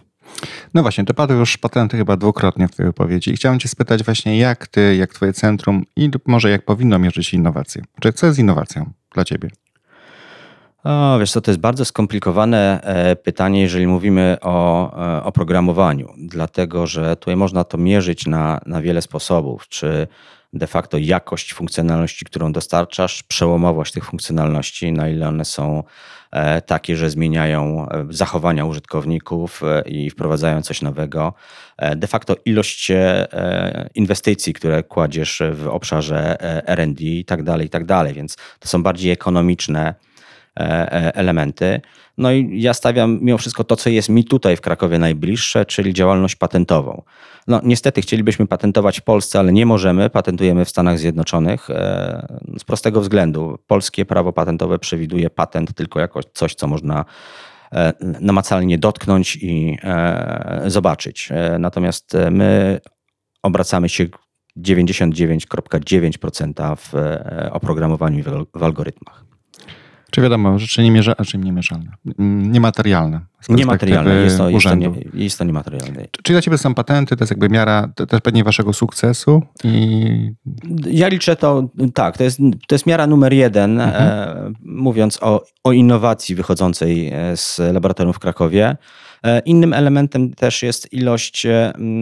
No 0.73 0.81
właśnie, 0.81 1.05
to 1.05 1.13
padły 1.13 1.37
już 1.37 1.57
patenty 1.57 1.97
chyba 1.97 2.17
dwukrotnie 2.17 2.67
w 2.67 2.71
twojej 2.71 2.89
wypowiedzi. 2.89 3.31
I 3.31 3.35
chciałem 3.35 3.59
cię 3.59 3.67
spytać 3.67 4.03
właśnie, 4.03 4.37
jak 4.37 4.67
ty, 4.67 4.95
jak 4.95 5.13
twoje 5.13 5.33
centrum 5.33 5.83
i 5.95 6.09
może 6.25 6.49
jak 6.49 6.65
powinno 6.65 6.99
mierzyć 6.99 7.33
innowacje? 7.33 7.83
Czy 8.01 8.13
co 8.13 8.27
jest 8.27 8.39
innowacją 8.39 8.91
dla 9.13 9.25
ciebie? 9.25 9.49
O, 10.85 11.19
wiesz 11.19 11.31
co, 11.31 11.41
to 11.41 11.51
jest 11.51 11.61
bardzo 11.61 11.85
skomplikowane 11.85 12.81
e, 12.83 13.15
pytanie, 13.15 13.61
jeżeli 13.61 13.87
mówimy 13.87 14.37
o 14.41 14.91
e, 15.17 15.23
oprogramowaniu, 15.23 16.13
dlatego 16.17 16.87
że 16.87 17.15
tutaj 17.15 17.35
można 17.35 17.63
to 17.63 17.77
mierzyć 17.77 18.27
na, 18.27 18.61
na 18.65 18.81
wiele 18.81 19.01
sposobów. 19.01 19.67
Czy 19.67 20.07
de 20.53 20.67
facto 20.67 20.97
jakość 20.97 21.53
funkcjonalności, 21.53 22.25
którą 22.25 22.51
dostarczasz, 22.51 23.23
przełomowość 23.23 23.93
tych 23.93 24.05
funkcjonalności, 24.05 24.91
na 24.91 25.09
ile 25.09 25.27
one 25.27 25.45
są 25.45 25.83
e, 26.31 26.61
takie, 26.61 26.95
że 26.95 27.09
zmieniają 27.09 27.87
zachowania 28.09 28.65
użytkowników 28.65 29.61
i 29.85 30.09
wprowadzają 30.09 30.61
coś 30.61 30.81
nowego. 30.81 31.33
De 31.95 32.07
facto 32.07 32.35
ilość 32.45 32.91
inwestycji, 33.95 34.53
które 34.53 34.83
kładziesz 34.83 35.41
w 35.51 35.67
obszarze 35.67 36.37
RD 36.75 37.01
i 37.01 37.25
tak 37.25 37.43
dalej, 37.43 37.67
i 37.67 37.69
tak 37.69 37.85
dalej, 37.85 38.13
więc 38.13 38.35
to 38.59 38.67
są 38.67 38.83
bardziej 38.83 39.11
ekonomiczne 39.11 39.95
elementy. 41.13 41.81
No 42.17 42.31
i 42.31 42.61
ja 42.61 42.73
stawiam 42.73 43.19
mimo 43.21 43.37
wszystko 43.37 43.63
to, 43.63 43.75
co 43.75 43.89
jest 43.89 44.09
mi 44.09 44.25
tutaj 44.25 44.57
w 44.57 44.61
Krakowie 44.61 44.99
najbliższe, 44.99 45.65
czyli 45.65 45.93
działalność 45.93 46.35
patentową. 46.35 47.03
No 47.47 47.61
niestety 47.63 48.01
chcielibyśmy 48.01 48.47
patentować 48.47 48.99
w 48.99 49.03
Polsce, 49.03 49.39
ale 49.39 49.53
nie 49.53 49.65
możemy, 49.65 50.09
patentujemy 50.09 50.65
w 50.65 50.69
Stanach 50.69 50.99
Zjednoczonych 50.99 51.69
e, 51.69 52.37
z 52.59 52.63
prostego 52.63 53.01
względu. 53.01 53.57
Polskie 53.67 54.05
prawo 54.05 54.33
patentowe 54.33 54.79
przewiduje 54.79 55.29
patent 55.29 55.73
tylko 55.73 55.99
jako 55.99 56.19
coś, 56.33 56.55
co 56.55 56.67
można 56.67 57.05
e, 57.71 57.93
namacalnie 58.01 58.77
dotknąć 58.77 59.35
i 59.35 59.77
e, 59.83 60.63
zobaczyć. 60.67 61.29
Natomiast 61.59 62.17
my 62.31 62.79
obracamy 63.43 63.89
się 63.89 64.05
99,9% 64.57 66.77
w 66.77 66.93
oprogramowaniu 67.51 68.19
i 68.19 68.23
w 68.53 68.63
algorytmach. 68.63 69.24
Czy 70.15 70.21
wiadomo, 70.21 70.59
rzeczy 70.59 70.83
niemierzalne, 70.83 71.25
czy 71.25 71.37
niemierzalne, 71.37 71.91
mm, 72.19 72.51
niematerialne. 72.51 73.19
Niematerialne, 73.49 74.15
jest 74.15 74.37
to, 74.37 74.49
jest, 74.49 74.65
to 74.65 74.75
nie, 74.75 74.91
jest 75.13 75.37
to 75.37 75.43
niematerialne. 75.43 76.05
Czyli 76.23 76.33
dla 76.33 76.41
ciebie 76.41 76.57
są 76.57 76.73
patenty, 76.73 77.15
to 77.15 77.23
jest 77.23 77.31
jakby 77.31 77.49
miara 77.49 77.89
też 78.09 78.21
pewnie 78.21 78.43
waszego 78.43 78.73
sukcesu? 78.73 79.41
I... 79.63 80.31
Ja 80.87 81.07
liczę 81.07 81.35
to, 81.35 81.69
tak, 81.93 82.17
to 82.17 82.23
jest, 82.23 82.39
to 82.67 82.75
jest 82.75 82.85
miara 82.85 83.07
numer 83.07 83.33
jeden, 83.33 83.81
mhm. 83.81 84.03
e, 84.03 84.51
mówiąc 84.61 85.23
o, 85.23 85.43
o 85.63 85.71
innowacji 85.71 86.35
wychodzącej 86.35 87.09
e, 87.13 87.37
z 87.37 87.59
laboratorium 87.73 88.13
w 88.13 88.19
Krakowie. 88.19 88.77
E, 89.23 89.39
innym 89.39 89.73
elementem 89.73 90.33
też 90.33 90.63
jest 90.63 90.93
ilość 90.93 91.47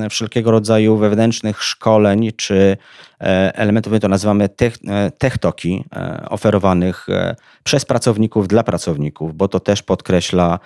wszelkiego 0.10 0.52
rodzaju 0.52 0.98
wewnętrznych 0.98 1.64
szkoleń 1.64 2.32
czy 2.38 2.78
elementów, 3.20 3.94
my 3.94 4.00
to 4.00 4.08
nazywamy 4.08 4.50
tech, 4.50 4.78
techtoki, 5.18 5.86
oferowanych 6.30 7.08
przez 7.64 7.86
pracowników 7.86 8.48
dla 8.48 8.64
pracowników, 8.64 9.36
bo 9.36 9.48
to 9.48 9.60
też 9.60 9.84
podkreśla 9.84 10.60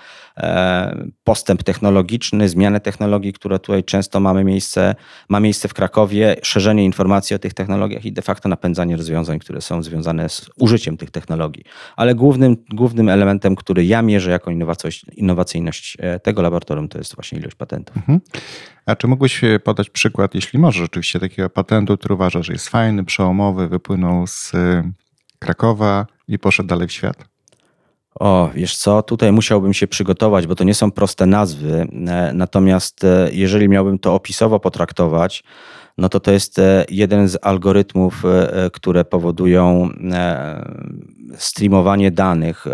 postęp 1.24 1.64
technologiczny, 1.64 2.50
zmianę 2.50 2.80
technologii, 2.80 3.34
które 3.34 3.60
tutaj 3.60 3.84
często 3.84 4.20
mamy 4.20 4.44
miejsce, 4.44 4.96
ma 5.30 5.40
miejsce 5.40 5.68
w 5.68 5.74
Krakowie, 5.74 6.36
szerzenie 6.44 6.86
informacji 6.86 7.36
o 7.36 7.40
tych 7.40 7.54
technologiach 7.54 8.06
i 8.06 8.12
de 8.12 8.22
facto 8.22 8.50
napędzanie 8.50 8.98
rozwiązań, 8.98 9.40
które 9.40 9.62
są 9.62 9.84
związane 9.84 10.30
z 10.30 10.50
użyciem 10.60 10.98
tych 10.98 11.12
technologii. 11.12 11.64
Ale 11.96 12.16
głównym, 12.16 12.58
głównym 12.70 13.10
elementem, 13.10 13.56
który 13.56 13.86
ja 13.86 14.02
mierzę 14.02 14.32
jako 14.32 14.52
innowacyjność 15.16 15.98
tego 16.24 16.42
laboratorium, 16.42 16.88
to 16.88 16.98
jest 16.98 17.16
właśnie 17.16 17.40
ilość 17.40 17.56
patentów. 17.56 17.98
Mhm. 17.98 18.20
A 18.88 18.96
czy 18.96 19.08
mógłbyś 19.08 19.44
e, 19.44 19.60
podać 19.60 19.90
przykład, 19.90 20.36
jeśli 20.36 20.60
możesz 20.60 20.82
rzeczywiście, 20.82 21.20
takiego 21.20 21.50
patentu, 21.50 21.98
który 21.98 22.16
uważasz, 22.16 22.46
że 22.46 22.54
jest 22.54 22.70
fajny, 22.70 23.06
przełomowy, 23.06 23.68
wypłynął 23.68 24.28
z 24.28 24.56
e, 24.56 24.92
Krakowa 25.40 26.06
i 26.28 26.40
poszedł 26.40 26.70
dalej 26.70 26.88
w 26.88 26.92
świat? 26.92 27.26
O, 28.20 28.50
wiesz 28.56 28.78
co, 28.78 29.04
tutaj 29.04 29.32
musiałbym 29.32 29.74
się 29.74 29.88
przygotować, 29.88 30.48
bo 30.48 30.56
to 30.56 30.64
nie 30.64 30.74
są 30.74 30.92
proste 30.92 31.26
nazwy. 31.26 31.88
E, 32.08 32.32
natomiast 32.34 33.06
jeżeli 33.32 33.70
miałbym 33.70 34.00
to 34.00 34.14
opisowo 34.14 34.60
potraktować, 34.60 35.44
no 35.98 36.10
to 36.10 36.20
to 36.20 36.32
jest 36.32 36.62
jeden 36.90 37.28
z 37.28 37.38
algorytmów, 37.42 38.24
które 38.72 39.06
powodują 39.06 39.90
streamowanie 41.36 42.12
danych 42.12 42.68
e, 42.68 42.72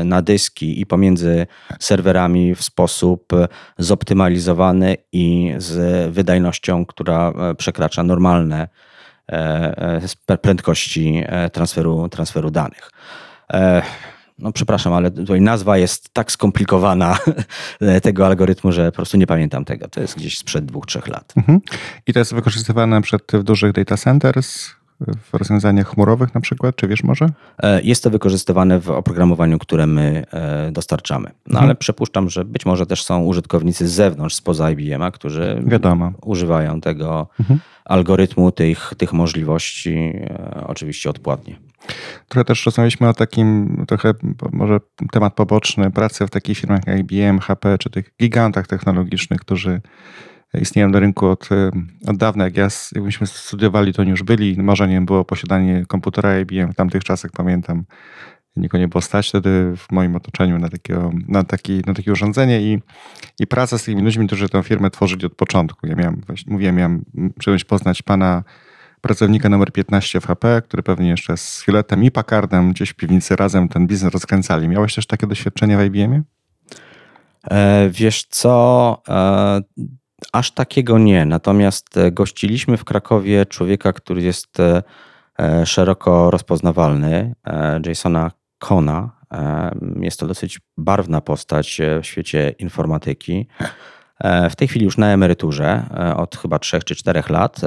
e, 0.00 0.04
na 0.04 0.22
dyski 0.22 0.80
i 0.80 0.86
pomiędzy 0.86 1.46
serwerami 1.80 2.54
w 2.54 2.62
sposób 2.62 3.32
zoptymalizowany 3.78 4.96
i 5.12 5.54
z 5.56 6.10
wydajnością, 6.12 6.86
która 6.86 7.28
e, 7.30 7.54
przekracza 7.54 8.02
normalne 8.02 8.68
prędkości 10.42 11.24
transferu, 11.52 12.08
transferu 12.08 12.50
danych. 12.50 12.90
No 14.38 14.52
przepraszam, 14.52 14.92
ale 14.92 15.10
tutaj 15.10 15.40
nazwa 15.40 15.78
jest 15.78 16.08
tak 16.12 16.32
skomplikowana 16.32 17.18
tego 18.02 18.26
algorytmu, 18.26 18.72
że 18.72 18.92
po 18.92 18.96
prostu 18.96 19.16
nie 19.16 19.26
pamiętam 19.26 19.64
tego. 19.64 19.88
To 19.88 20.00
jest 20.00 20.16
gdzieś 20.16 20.38
sprzed 20.38 20.64
dwóch, 20.64 20.86
trzech 20.86 21.08
lat. 21.08 21.32
Mhm. 21.36 21.60
I 22.06 22.12
to 22.12 22.18
jest 22.18 22.34
wykorzystywane 22.34 23.02
przed 23.02 23.22
w 23.32 23.42
dużych 23.42 23.72
data 23.72 23.96
centers? 23.96 24.76
w 25.00 25.34
rozwiązaniach 25.34 25.88
chmurowych 25.88 26.34
na 26.34 26.40
przykład, 26.40 26.76
czy 26.76 26.88
wiesz 26.88 27.02
może? 27.02 27.26
E, 27.62 27.82
jest 27.82 28.02
to 28.02 28.10
wykorzystywane 28.10 28.80
w 28.80 28.90
oprogramowaniu, 28.90 29.58
które 29.58 29.86
my 29.86 30.24
e, 30.32 30.72
dostarczamy. 30.72 31.28
No 31.28 31.50
mhm. 31.50 31.64
ale 31.64 31.74
przypuszczam, 31.74 32.30
że 32.30 32.44
być 32.44 32.66
może 32.66 32.86
też 32.86 33.04
są 33.04 33.24
użytkownicy 33.24 33.88
z 33.88 33.92
zewnątrz, 33.92 34.34
spoza 34.34 34.70
IBM-a, 34.70 35.10
którzy 35.10 35.62
Wiadomo. 35.66 36.12
używają 36.22 36.80
tego 36.80 37.28
mhm. 37.40 37.60
algorytmu, 37.84 38.52
tych, 38.52 38.92
tych 38.98 39.12
możliwości 39.12 39.94
e, 39.94 40.64
oczywiście 40.66 41.10
odpłatnie. 41.10 41.56
Trochę 42.28 42.44
też 42.44 42.66
rozmawialiśmy 42.66 43.08
o 43.08 43.14
takim, 43.14 43.76
trochę 43.88 44.12
może 44.52 44.80
temat 45.12 45.34
poboczny, 45.34 45.90
pracy 45.90 46.26
w 46.26 46.30
takich 46.30 46.58
firmach 46.58 46.80
jak 46.86 46.98
IBM, 46.98 47.38
HP, 47.38 47.78
czy 47.78 47.90
tych 47.90 48.10
gigantach 48.22 48.66
technologicznych, 48.66 49.40
którzy 49.40 49.80
istnieją 50.60 50.88
na 50.88 51.00
rynku 51.00 51.26
od, 51.26 51.48
od 52.06 52.16
dawna. 52.16 52.44
Jak, 52.44 52.56
ja, 52.56 52.68
myśmy 52.94 53.26
studiowali, 53.26 53.92
to 53.92 54.02
oni 54.02 54.10
już 54.10 54.22
byli. 54.22 54.62
Marzeniem 54.62 55.06
było 55.06 55.24
posiadanie 55.24 55.84
komputera 55.88 56.40
IBM. 56.40 56.72
W 56.72 56.74
tamtych 56.74 57.04
czasach 57.04 57.30
pamiętam, 57.30 57.84
nikogo 58.56 58.78
nie 58.78 58.88
było 58.88 59.02
stać 59.02 59.28
wtedy 59.28 59.72
w 59.76 59.92
moim 59.92 60.16
otoczeniu 60.16 60.58
na, 60.58 60.68
takiego, 60.68 61.12
na, 61.28 61.44
taki, 61.44 61.82
na 61.86 61.94
takie 61.94 62.12
urządzenie 62.12 62.60
i, 62.60 62.82
i 63.40 63.46
praca 63.46 63.78
z 63.78 63.84
tymi 63.84 64.02
ludźmi, 64.02 64.26
którzy 64.26 64.48
tę 64.48 64.62
firmę 64.62 64.90
tworzyli 64.90 65.26
od 65.26 65.34
początku. 65.34 65.86
Ja 65.86 65.94
miałem, 65.94 66.22
mówiłem, 66.46 66.76
miałem 66.76 67.04
przyjemność 67.38 67.64
poznać 67.64 68.02
pana 68.02 68.44
pracownika 69.06 69.48
numer 69.48 69.72
15 69.72 70.20
w 70.20 70.26
HP, 70.26 70.62
który 70.62 70.82
pewnie 70.82 71.08
jeszcze 71.08 71.36
z 71.36 71.62
Filetem 71.62 72.04
i 72.04 72.10
Packardem 72.10 72.72
gdzieś 72.72 72.90
w 72.90 72.94
piwnicy 72.94 73.36
razem 73.36 73.68
ten 73.68 73.86
biznes 73.86 74.12
rozkręcali. 74.12 74.68
Miałeś 74.68 74.94
też 74.94 75.06
takie 75.06 75.26
doświadczenie 75.26 75.76
w 75.76 75.84
IBM-ie? 75.84 76.22
E, 77.50 77.88
wiesz 77.90 78.24
co, 78.24 79.02
e, 79.08 79.60
Aż 80.32 80.50
takiego 80.50 80.98
nie. 80.98 81.24
Natomiast 81.24 81.96
e, 81.96 82.12
gościliśmy 82.12 82.76
w 82.76 82.84
Krakowie 82.84 83.46
człowieka, 83.46 83.92
który 83.92 84.22
jest 84.22 84.60
e, 84.60 84.82
e, 85.38 85.66
szeroko 85.66 86.30
rozpoznawalny, 86.30 87.34
Jasona 87.86 88.30
Kona. 88.58 89.16
Jest 90.00 90.20
to 90.20 90.26
dosyć 90.26 90.60
barwna 90.76 91.20
postać 91.20 91.80
w 92.02 92.06
świecie 92.06 92.54
informatyki. 92.58 93.48
W 94.50 94.56
tej 94.56 94.68
chwili 94.68 94.84
już 94.84 94.98
na 94.98 95.12
emeryturze 95.12 95.82
od 96.16 96.36
chyba 96.36 96.58
3 96.58 96.78
czy 96.78 96.94
4 96.94 97.22
lat. 97.28 97.60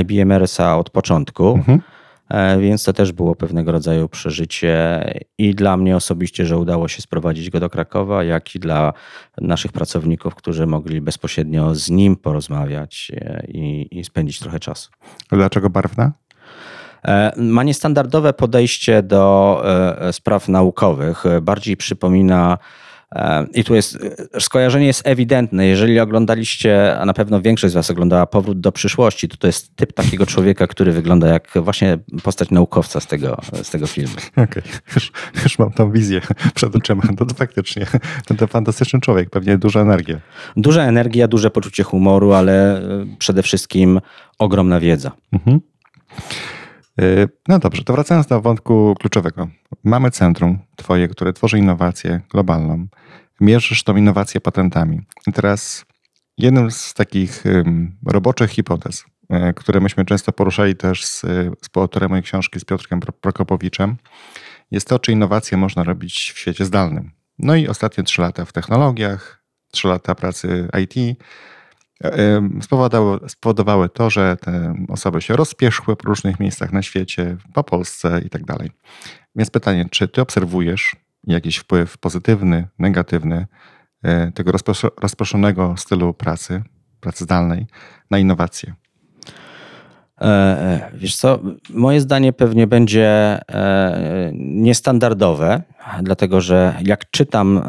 IBM 0.00 0.32
RSA 0.32 0.78
od 0.78 0.90
początku. 0.90 1.54
Mhm. 1.54 1.80
E, 2.28 2.58
więc 2.58 2.84
to 2.84 2.92
też 2.92 3.12
było 3.12 3.34
pewnego 3.34 3.72
rodzaju 3.72 4.08
przeżycie 4.08 5.04
i 5.38 5.54
dla 5.54 5.76
mnie 5.76 5.96
osobiście, 5.96 6.46
że 6.46 6.58
udało 6.58 6.88
się 6.88 7.02
sprowadzić 7.02 7.50
go 7.50 7.60
do 7.60 7.70
Krakowa, 7.70 8.24
jak 8.24 8.54
i 8.54 8.58
dla 8.58 8.92
naszych 9.40 9.72
pracowników, 9.72 10.34
którzy 10.34 10.66
mogli 10.66 11.00
bezpośrednio 11.00 11.74
z 11.74 11.90
nim 11.90 12.16
porozmawiać 12.16 13.12
e, 13.14 13.46
i, 13.48 13.98
i 13.98 14.04
spędzić 14.04 14.38
trochę 14.38 14.60
czasu. 14.60 14.90
Dlaczego 15.32 15.70
barwna? 15.70 16.12
E, 17.04 17.32
ma 17.36 17.62
niestandardowe 17.62 18.32
podejście 18.32 19.02
do 19.02 19.62
spraw 20.12 20.48
naukowych. 20.48 21.24
Bardziej 21.42 21.76
przypomina 21.76 22.58
i 23.54 23.64
tu 23.64 23.74
jest, 23.74 23.98
skojarzenie 24.40 24.86
jest 24.86 25.02
ewidentne. 25.04 25.66
Jeżeli 25.66 26.00
oglądaliście, 26.00 26.98
a 26.98 27.04
na 27.04 27.14
pewno 27.14 27.42
większość 27.42 27.72
z 27.72 27.74
Was 27.74 27.90
oglądała 27.90 28.26
Powrót 28.26 28.60
do 28.60 28.72
przyszłości, 28.72 29.28
to 29.28 29.36
to 29.36 29.46
jest 29.46 29.76
typ 29.76 29.92
takiego 29.92 30.26
człowieka, 30.26 30.66
który 30.66 30.92
wygląda 30.92 31.28
jak 31.28 31.48
właśnie 31.54 31.98
postać 32.22 32.50
naukowca 32.50 33.00
z 33.00 33.06
tego, 33.06 33.40
z 33.62 33.70
tego 33.70 33.86
filmu. 33.86 34.14
Okej, 34.32 34.44
okay. 34.44 34.62
już, 34.94 35.12
już 35.42 35.58
mam 35.58 35.72
tą 35.72 35.92
wizję 35.92 36.20
przed 36.54 36.76
oczyma. 36.76 37.02
To, 37.18 37.26
to 37.26 37.34
faktycznie, 37.34 37.86
to, 38.26 38.34
to 38.34 38.46
fantastyczny 38.46 39.00
człowiek, 39.00 39.30
pewnie 39.30 39.58
duża 39.58 39.80
energia. 39.80 40.20
Duża 40.56 40.82
energia, 40.82 41.28
duże 41.28 41.50
poczucie 41.50 41.82
humoru, 41.82 42.32
ale 42.32 42.78
e, 42.78 43.06
przede 43.18 43.42
wszystkim 43.42 44.00
ogromna 44.38 44.80
wiedza. 44.80 45.12
Mhm. 45.32 45.60
E, 47.00 47.28
no 47.48 47.58
dobrze, 47.58 47.84
to 47.84 47.92
wracając 47.92 48.26
do 48.26 48.40
wątku 48.40 48.94
kluczowego. 49.00 49.48
Mamy 49.84 50.10
centrum 50.10 50.58
Twoje, 50.76 51.08
które 51.08 51.32
tworzy 51.32 51.58
innowację 51.58 52.20
globalną. 52.30 52.86
Mierzysz 53.40 53.84
tą 53.84 53.96
innowację 53.96 54.40
patentami. 54.40 55.00
I 55.26 55.32
teraz 55.32 55.84
jednym 56.38 56.70
z 56.70 56.94
takich 56.94 57.44
roboczych 58.06 58.50
hipotez, 58.50 59.04
e, 59.30 59.52
które 59.52 59.80
myśmy 59.80 60.04
często 60.04 60.32
poruszali 60.32 60.76
też 60.76 61.04
z, 61.04 61.20
z 61.62 61.76
autorem 61.76 62.10
mojej 62.10 62.22
książki, 62.22 62.60
z 62.60 62.64
Piotrkiem 62.64 63.00
Prokopowiczem, 63.00 63.96
jest 64.70 64.88
to, 64.88 64.98
czy 64.98 65.12
innowacje 65.12 65.58
można 65.58 65.84
robić 65.84 66.32
w 66.34 66.38
świecie 66.38 66.64
zdalnym. 66.64 67.10
No 67.38 67.54
i 67.54 67.68
ostatnie 67.68 68.04
trzy 68.04 68.22
lata 68.22 68.44
w 68.44 68.52
technologiach, 68.52 69.42
trzy 69.72 69.88
lata 69.88 70.14
pracy 70.14 70.68
IT 70.82 71.18
spowodowały, 72.60 73.28
spowodowały 73.28 73.88
to, 73.88 74.10
że 74.10 74.36
te 74.36 74.74
osoby 74.88 75.22
się 75.22 75.36
rozpieszły 75.36 75.96
po 75.96 76.08
różnych 76.08 76.40
miejscach 76.40 76.72
na 76.72 76.82
świecie, 76.82 77.36
po 77.52 77.64
Polsce 77.64 78.20
i 78.26 78.30
tak 78.30 78.44
dalej. 78.44 78.70
Więc 79.36 79.50
pytanie, 79.50 79.86
czy 79.90 80.08
ty 80.08 80.20
obserwujesz 80.20 80.96
jakiś 81.26 81.56
wpływ 81.56 81.98
pozytywny, 81.98 82.68
negatywny 82.78 83.46
e, 84.02 84.32
tego 84.32 84.52
rozproszonego 85.02 85.74
stylu 85.76 86.14
pracy, 86.14 86.62
pracy 87.00 87.24
zdalnej 87.24 87.66
na 88.10 88.18
innowacje? 88.18 88.74
E, 90.20 90.24
e, 90.24 90.90
wiesz 90.94 91.16
co, 91.16 91.38
moje 91.70 92.00
zdanie 92.00 92.32
pewnie 92.32 92.66
będzie 92.66 93.38
niestandardowe, 94.34 95.62
dlatego 96.02 96.40
że 96.40 96.74
jak 96.82 97.10
czytam, 97.10 97.62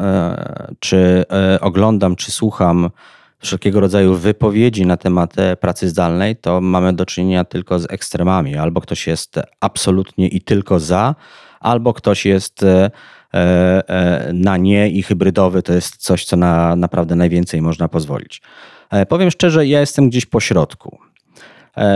czy 0.78 1.24
oglądam, 1.60 2.16
czy 2.16 2.32
słucham 2.32 2.90
wszelkiego 3.38 3.80
rodzaju 3.80 4.14
wypowiedzi 4.14 4.86
na 4.86 4.96
temat 4.96 5.34
pracy 5.60 5.88
zdalnej, 5.88 6.36
to 6.36 6.60
mamy 6.60 6.92
do 6.92 7.06
czynienia 7.06 7.44
tylko 7.44 7.78
z 7.78 7.92
ekstremami. 7.92 8.56
Albo 8.56 8.80
ktoś 8.80 9.06
jest 9.06 9.40
absolutnie 9.60 10.28
i 10.28 10.40
tylko 10.40 10.80
za, 10.80 11.14
albo 11.60 11.94
ktoś 11.94 12.26
jest 12.26 12.62
e, 12.62 12.90
e, 13.34 14.30
na 14.34 14.56
nie 14.56 14.90
i 14.90 15.02
hybrydowy 15.02 15.62
to 15.62 15.72
jest 15.72 15.96
coś, 15.96 16.24
co 16.24 16.36
na 16.36 16.76
naprawdę 16.76 17.16
najwięcej 17.16 17.62
można 17.62 17.88
pozwolić. 17.88 18.42
E, 18.90 19.06
powiem 19.06 19.30
szczerze, 19.30 19.66
ja 19.66 19.80
jestem 19.80 20.08
gdzieś 20.08 20.26
po 20.26 20.40
środku. 20.40 20.98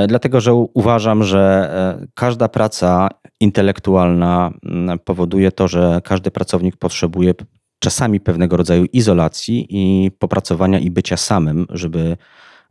Dlatego, 0.09 0.41
że 0.41 0.55
uważam, 0.55 1.25
że 1.25 1.71
każda 2.15 2.49
praca 2.49 3.09
intelektualna 3.41 4.53
powoduje 5.05 5.53
to, 5.53 5.69
że 5.69 6.01
każdy 6.05 6.31
pracownik 6.31 6.77
potrzebuje 6.77 7.35
czasami 7.83 8.21
pewnego 8.21 8.57
rodzaju 8.57 8.85
izolacji 8.93 9.67
i 9.71 10.11
popracowania 10.11 10.79
i 10.79 10.91
bycia 10.91 11.17
samym, 11.17 11.67
żeby 11.71 12.17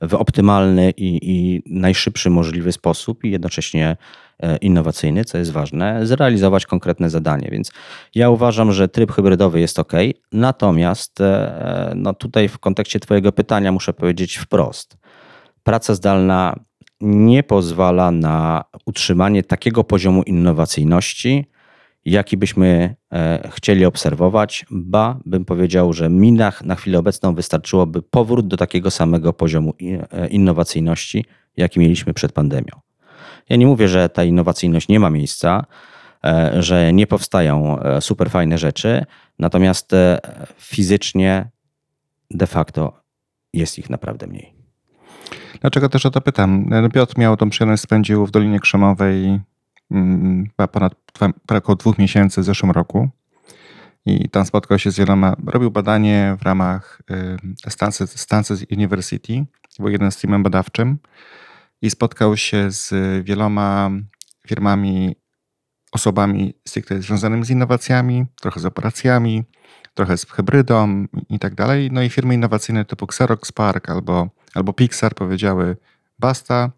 w 0.01 0.13
optymalny 0.13 0.93
i, 0.97 1.19
i 1.21 1.63
najszybszy 1.65 2.29
możliwy 2.29 2.71
sposób 2.71 3.23
i 3.23 3.31
jednocześnie 3.31 3.97
e, 4.39 4.57
innowacyjny, 4.57 5.25
co 5.25 5.37
jest 5.37 5.51
ważne, 5.51 6.05
zrealizować 6.05 6.65
konkretne 6.65 7.09
zadanie. 7.09 7.49
Więc 7.51 7.71
ja 8.15 8.29
uważam, 8.29 8.71
że 8.71 8.87
tryb 8.87 9.11
hybrydowy 9.11 9.59
jest 9.59 9.79
ok. 9.79 9.93
Natomiast 10.31 11.21
e, 11.21 11.93
no 11.95 12.13
tutaj 12.13 12.47
w 12.47 12.59
kontekście 12.59 12.99
Twojego 12.99 13.31
pytania 13.31 13.71
muszę 13.71 13.93
powiedzieć 13.93 14.37
wprost. 14.37 14.97
Praca 15.63 15.95
zdalna 15.95 16.55
nie 17.01 17.43
pozwala 17.43 18.11
na 18.11 18.63
utrzymanie 18.85 19.43
takiego 19.43 19.83
poziomu 19.83 20.23
innowacyjności, 20.23 21.45
jaki 22.05 22.37
byśmy 22.37 22.95
e, 23.13 23.49
chcieli 23.51 23.85
obserwować, 23.85 24.65
ba 24.71 25.19
bym 25.25 25.45
powiedział, 25.45 25.93
że 25.93 26.09
mi 26.09 26.31
na, 26.31 26.53
na 26.63 26.75
chwilę 26.75 26.99
obecną 26.99 27.35
wystarczyłoby 27.35 28.01
powrót 28.01 28.47
do 28.47 28.57
takiego 28.57 28.91
samego 28.91 29.33
poziomu 29.33 29.73
e, 30.11 30.27
innowacyjności, 30.27 31.25
jaki 31.57 31.79
mieliśmy 31.79 32.13
przed 32.13 32.31
pandemią. 32.31 32.79
Ja 33.49 33.57
nie 33.57 33.67
mówię, 33.67 33.87
że 33.87 34.09
ta 34.09 34.23
innowacyjność 34.23 34.87
nie 34.87 34.99
ma 34.99 35.09
miejsca, 35.09 35.65
e, 36.23 36.63
że 36.63 36.93
nie 36.93 37.07
powstają 37.07 37.77
super 37.99 38.29
fajne 38.29 38.57
rzeczy, 38.57 39.05
natomiast 39.39 39.91
fizycznie 40.57 41.49
de 42.31 42.47
facto 42.47 43.01
jest 43.53 43.79
ich 43.79 43.89
naprawdę 43.89 44.27
mniej. 44.27 44.53
Dlaczego 45.61 45.89
też 45.89 46.05
o 46.05 46.11
to 46.11 46.21
pytam? 46.21 46.69
Piotr 46.93 47.17
miał 47.17 47.37
tą 47.37 47.49
przyjemność, 47.49 47.83
spędził 47.83 48.25
w 48.25 48.31
Dolinie 48.31 48.59
Krzemowej 48.59 49.39
ponad 50.71 50.93
około 51.49 51.75
dwóch 51.75 51.97
miesięcy 51.97 52.41
w 52.41 52.43
zeszłym 52.43 52.71
roku. 52.71 53.09
I 54.05 54.29
tam 54.29 54.45
spotkał 54.45 54.79
się 54.79 54.91
z 54.91 54.97
wieloma, 54.97 55.35
robił 55.45 55.71
badanie 55.71 56.37
w 56.39 56.41
ramach 56.41 57.01
Stanford, 57.69 58.11
Stanford 58.11 58.61
University, 58.71 59.45
był 59.79 59.89
jeden 59.89 60.11
z 60.11 60.17
teamem 60.17 60.43
badawczym 60.43 60.99
i 61.81 61.89
spotkał 61.89 62.37
się 62.37 62.71
z 62.71 62.93
wieloma 63.25 63.89
firmami, 64.47 65.15
osobami 65.91 66.53
stricte 66.67 67.01
związanymi 67.01 67.45
z 67.45 67.49
innowacjami, 67.49 68.25
trochę 68.41 68.59
z 68.59 68.65
operacjami, 68.65 69.43
trochę 69.93 70.17
z 70.17 70.25
hybrydą 70.25 71.05
i 71.29 71.39
tak 71.39 71.55
dalej. 71.55 71.89
No 71.91 72.01
i 72.01 72.09
firmy 72.09 72.33
innowacyjne 72.33 72.85
typu 72.85 73.05
Xerox 73.05 73.51
Park 73.51 73.89
albo, 73.89 74.29
albo 74.53 74.73
Pixar 74.73 75.15
powiedziały 75.15 75.77
basta, 76.19 76.71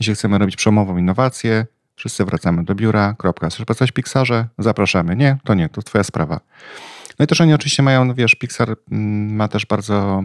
jeśli 0.00 0.14
chcemy 0.14 0.38
robić 0.38 0.56
przemową 0.56 0.96
innowację, 0.96 1.66
Wszyscy 2.00 2.24
wracamy 2.24 2.64
do 2.64 2.74
biura, 2.74 3.14
kropka. 3.18 3.48
Chcesz 3.48 3.64
pracować 3.64 3.90
w 3.90 3.94
Pixarze? 3.94 4.48
Zapraszamy. 4.58 5.16
Nie, 5.16 5.38
to 5.44 5.54
nie, 5.54 5.68
to 5.68 5.82
twoja 5.82 6.04
sprawa. 6.04 6.40
No 7.18 7.24
i 7.24 7.26
też 7.26 7.40
oni 7.40 7.54
oczywiście 7.54 7.82
mają, 7.82 8.04
no 8.04 8.14
wiesz, 8.14 8.34
Pixar 8.34 8.76
mm, 8.90 9.36
ma 9.36 9.48
też 9.48 9.66
bardzo 9.66 10.24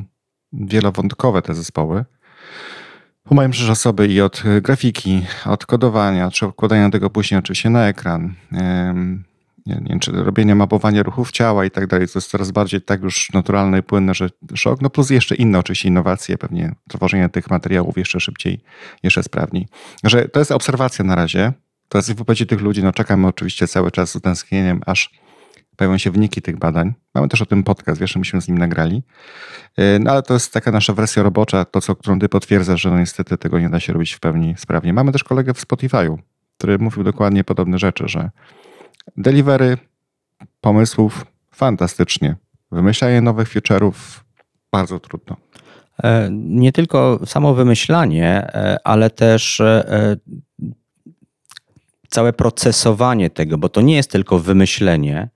wielowątkowe 0.54 1.42
te 1.42 1.54
zespoły. 1.54 2.06
Bo 3.26 3.36
mają 3.36 3.50
przecież 3.50 3.70
osoby 3.70 4.08
i 4.08 4.22
od 4.22 4.44
grafiki, 4.62 5.26
od 5.46 5.66
kodowania, 5.66 6.32
czy 6.32 6.46
odkładania 6.46 6.90
tego 6.90 7.10
później 7.10 7.40
oczywiście 7.40 7.70
na 7.70 7.88
ekran. 7.88 8.34
Nie, 9.66 9.82
nie 9.82 10.00
czy 10.00 10.12
robienie 10.12 10.56
mapowania 10.56 11.04
ruchów 11.04 11.32
ciała 11.32 11.66
i 11.66 11.72
tak 11.72 11.88
dalej, 11.88 12.08
to 12.08 12.20
jest 12.20 12.30
coraz 12.30 12.52
bardziej 12.52 12.82
tak 12.82 13.02
już 13.02 13.30
naturalne 13.34 13.80
i 13.80 13.84
płynne, 13.84 14.14
że 14.14 14.30
szok, 14.54 14.82
no 14.82 14.90
plus 14.90 15.10
jeszcze 15.10 15.36
inne 15.36 15.60
oczywiście 15.60 15.90
innowacje, 15.90 16.38
pewnie 16.38 16.76
tworzenie 16.90 17.30
tych 17.30 17.50
materiałów 17.50 17.98
jeszcze 17.98 18.20
szybciej, 18.20 18.64
jeszcze 19.04 19.24
sprawniej. 19.24 19.68
Że 20.04 20.30
to 20.30 20.40
jest 20.40 20.52
obserwacja 20.52 21.06
na 21.06 21.16
razie, 21.16 21.54
to 21.90 21.98
jest 21.98 22.14
wypowiedzi 22.14 22.48
tych 22.48 22.62
ludzi, 22.62 22.84
no 22.84 22.92
czekamy 22.92 23.28
oczywiście 23.28 23.68
cały 23.68 23.92
czas 23.92 24.12
z 24.12 24.16
utęsknieniem, 24.16 24.82
aż 24.86 25.10
pojawią 25.76 25.98
się 25.98 26.12
wyniki 26.12 26.42
tych 26.42 26.58
badań. 26.58 26.94
Mamy 27.14 27.28
też 27.28 27.42
o 27.42 27.46
tym 27.46 27.64
podcast, 27.64 28.02
wiesz, 28.02 28.16
myśmy 28.16 28.42
z 28.42 28.48
nim 28.48 28.58
nagrali. 28.58 29.04
E, 29.78 30.00
no 30.00 30.12
ale 30.12 30.24
to 30.24 30.34
jest 30.34 30.54
taka 30.54 30.72
nasza 30.72 30.94
wersja 30.94 31.24
robocza, 31.24 31.66
to 31.66 31.82
co, 31.82 31.96
którą 31.96 32.20
ty 32.20 32.30
potwierdzasz, 32.30 32.82
że 32.82 32.90
no 32.90 33.00
niestety 33.00 33.38
tego 33.38 33.60
nie 33.60 33.70
da 33.70 33.80
się 33.80 33.94
robić 33.94 34.14
w 34.14 34.20
pełni 34.20 34.56
sprawnie. 34.58 34.94
Mamy 34.94 35.12
też 35.12 35.24
kolegę 35.24 35.54
w 35.54 35.66
Spotify'u, 35.68 36.18
który 36.58 36.80
mówił 36.80 37.04
dokładnie 37.04 37.44
podobne 37.44 37.80
rzeczy, 37.80 38.04
że 38.08 38.30
delivery 39.18 39.78
pomysłów 40.62 41.26
fantastycznie. 41.52 42.36
Wymyślanie 42.72 43.22
nowych 43.22 43.50
feature'ów 43.50 43.94
bardzo 44.72 45.00
trudno. 45.00 45.38
E, 46.04 46.30
nie 46.32 46.72
tylko 46.72 47.20
samo 47.26 47.54
wymyślanie, 47.54 48.28
e, 48.28 48.78
ale 48.84 49.10
też 49.10 49.62
całe 52.16 52.34
procesowanie 52.34 53.30
tego, 53.30 53.58
bo 53.58 53.70
to 53.70 53.82
nie 53.82 53.96
jest 53.96 54.12
tylko 54.12 54.40
wymyślenie. 54.40 55.30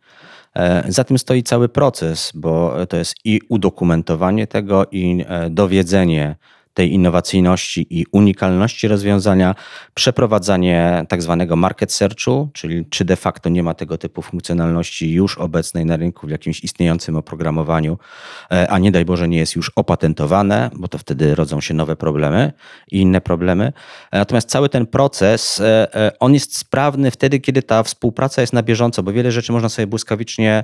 E, 0.55 0.83
za 0.87 1.03
tym 1.03 1.17
stoi 1.17 1.43
cały 1.43 1.69
proces, 1.69 2.31
bo 2.35 2.85
to 2.89 2.97
jest 2.97 3.15
i 3.25 3.41
udokumentowanie 3.49 4.47
tego, 4.47 4.85
i 4.91 5.25
e, 5.27 5.49
dowiedzenie 5.49 6.35
tej 6.73 6.93
innowacyjności 6.93 7.87
i 7.89 8.05
unikalności 8.11 8.87
rozwiązania, 8.87 9.55
przeprowadzanie 9.93 11.05
tak 11.09 11.21
zwanego 11.21 11.55
market 11.55 11.91
searchu, 11.91 12.49
czyli 12.53 12.85
czy 12.89 13.05
de 13.05 13.15
facto 13.15 13.49
nie 13.49 13.63
ma 13.63 13.73
tego 13.73 13.97
typu 13.97 14.21
funkcjonalności 14.21 15.11
już 15.11 15.37
obecnej 15.37 15.85
na 15.85 15.97
rynku 15.97 16.27
w 16.27 16.29
jakimś 16.29 16.63
istniejącym 16.63 17.15
oprogramowaniu, 17.15 17.97
e, 18.51 18.67
a 18.69 18.79
nie 18.79 18.91
daj 18.91 19.05
Boże 19.05 19.27
nie 19.27 19.37
jest 19.37 19.55
już 19.55 19.71
opatentowane, 19.75 20.69
bo 20.73 20.87
to 20.87 20.97
wtedy 20.97 21.35
rodzą 21.35 21.61
się 21.61 21.73
nowe 21.73 21.95
problemy 21.95 22.53
i 22.91 23.01
inne 23.01 23.21
problemy. 23.21 23.73
Natomiast 24.11 24.49
cały 24.49 24.69
ten 24.69 24.87
proces, 24.87 25.59
e, 25.59 25.95
e, 25.95 26.11
on 26.19 26.33
jest 26.33 26.57
sprawny 26.57 27.11
wtedy, 27.11 27.39
kiedy 27.39 27.63
ta 27.63 27.83
współpraca 27.83 28.41
jest 28.41 28.53
na 28.53 28.63
bieżąco, 28.63 29.03
bo 29.03 29.11
wiele 29.11 29.31
rzeczy 29.31 29.51
można 29.51 29.69
sobie 29.69 29.87
błyskawicznie 29.87 30.63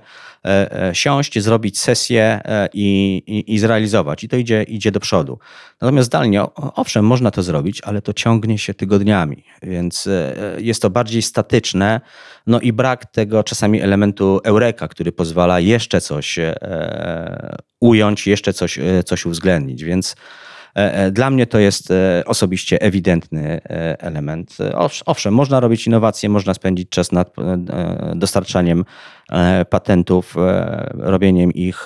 siąść, 0.93 1.39
zrobić 1.39 1.79
sesję 1.79 2.41
i, 2.73 3.23
i, 3.27 3.53
i 3.53 3.59
zrealizować 3.59 4.23
i 4.23 4.29
to 4.29 4.37
idzie, 4.37 4.63
idzie 4.63 4.91
do 4.91 4.99
przodu. 4.99 5.39
Natomiast 5.81 5.94
zdalnie, 6.03 6.43
owszem, 6.55 7.05
można 7.05 7.31
to 7.31 7.43
zrobić, 7.43 7.81
ale 7.83 8.01
to 8.01 8.13
ciągnie 8.13 8.57
się 8.57 8.73
tygodniami, 8.73 9.43
więc 9.63 10.07
e, 10.07 10.35
jest 10.57 10.81
to 10.81 10.89
bardziej 10.89 11.21
statyczne. 11.21 12.01
No 12.47 12.59
i 12.59 12.73
brak 12.73 13.05
tego 13.05 13.43
czasami 13.43 13.81
elementu 13.81 14.39
eureka, 14.43 14.87
który 14.87 15.11
pozwala 15.11 15.59
jeszcze 15.59 16.01
coś 16.01 16.39
e, 16.39 17.57
ująć, 17.79 18.27
jeszcze 18.27 18.53
coś, 18.53 18.79
e, 18.79 19.03
coś 19.03 19.25
uwzględnić. 19.25 19.83
Więc 19.83 20.15
dla 21.11 21.29
mnie 21.29 21.47
to 21.47 21.59
jest 21.59 21.91
e, 21.91 22.23
osobiście 22.25 22.81
ewidentny 22.81 23.61
element. 23.99 24.57
Owszem, 25.05 25.33
można 25.33 25.59
robić 25.59 25.87
innowacje, 25.87 26.29
można 26.29 26.53
spędzić 26.53 26.89
czas 26.89 27.11
nad 27.11 27.35
dostarczaniem 28.15 28.85
patentów, 29.69 30.35
robieniem 30.93 31.51
ich, 31.53 31.85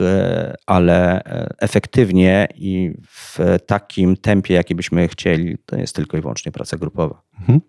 ale 0.65 1.21
efektywnie 1.60 2.47
i 2.56 2.93
w 3.08 3.39
takim 3.65 4.17
tempie, 4.17 4.54
jaki 4.54 4.75
byśmy 4.75 5.08
chcieli, 5.08 5.58
to 5.65 5.75
jest 5.75 5.95
tylko 5.95 6.17
i 6.17 6.21
wyłącznie 6.21 6.52
praca 6.52 6.78
grupowa. 6.78 7.21
Mhm. 7.39 7.62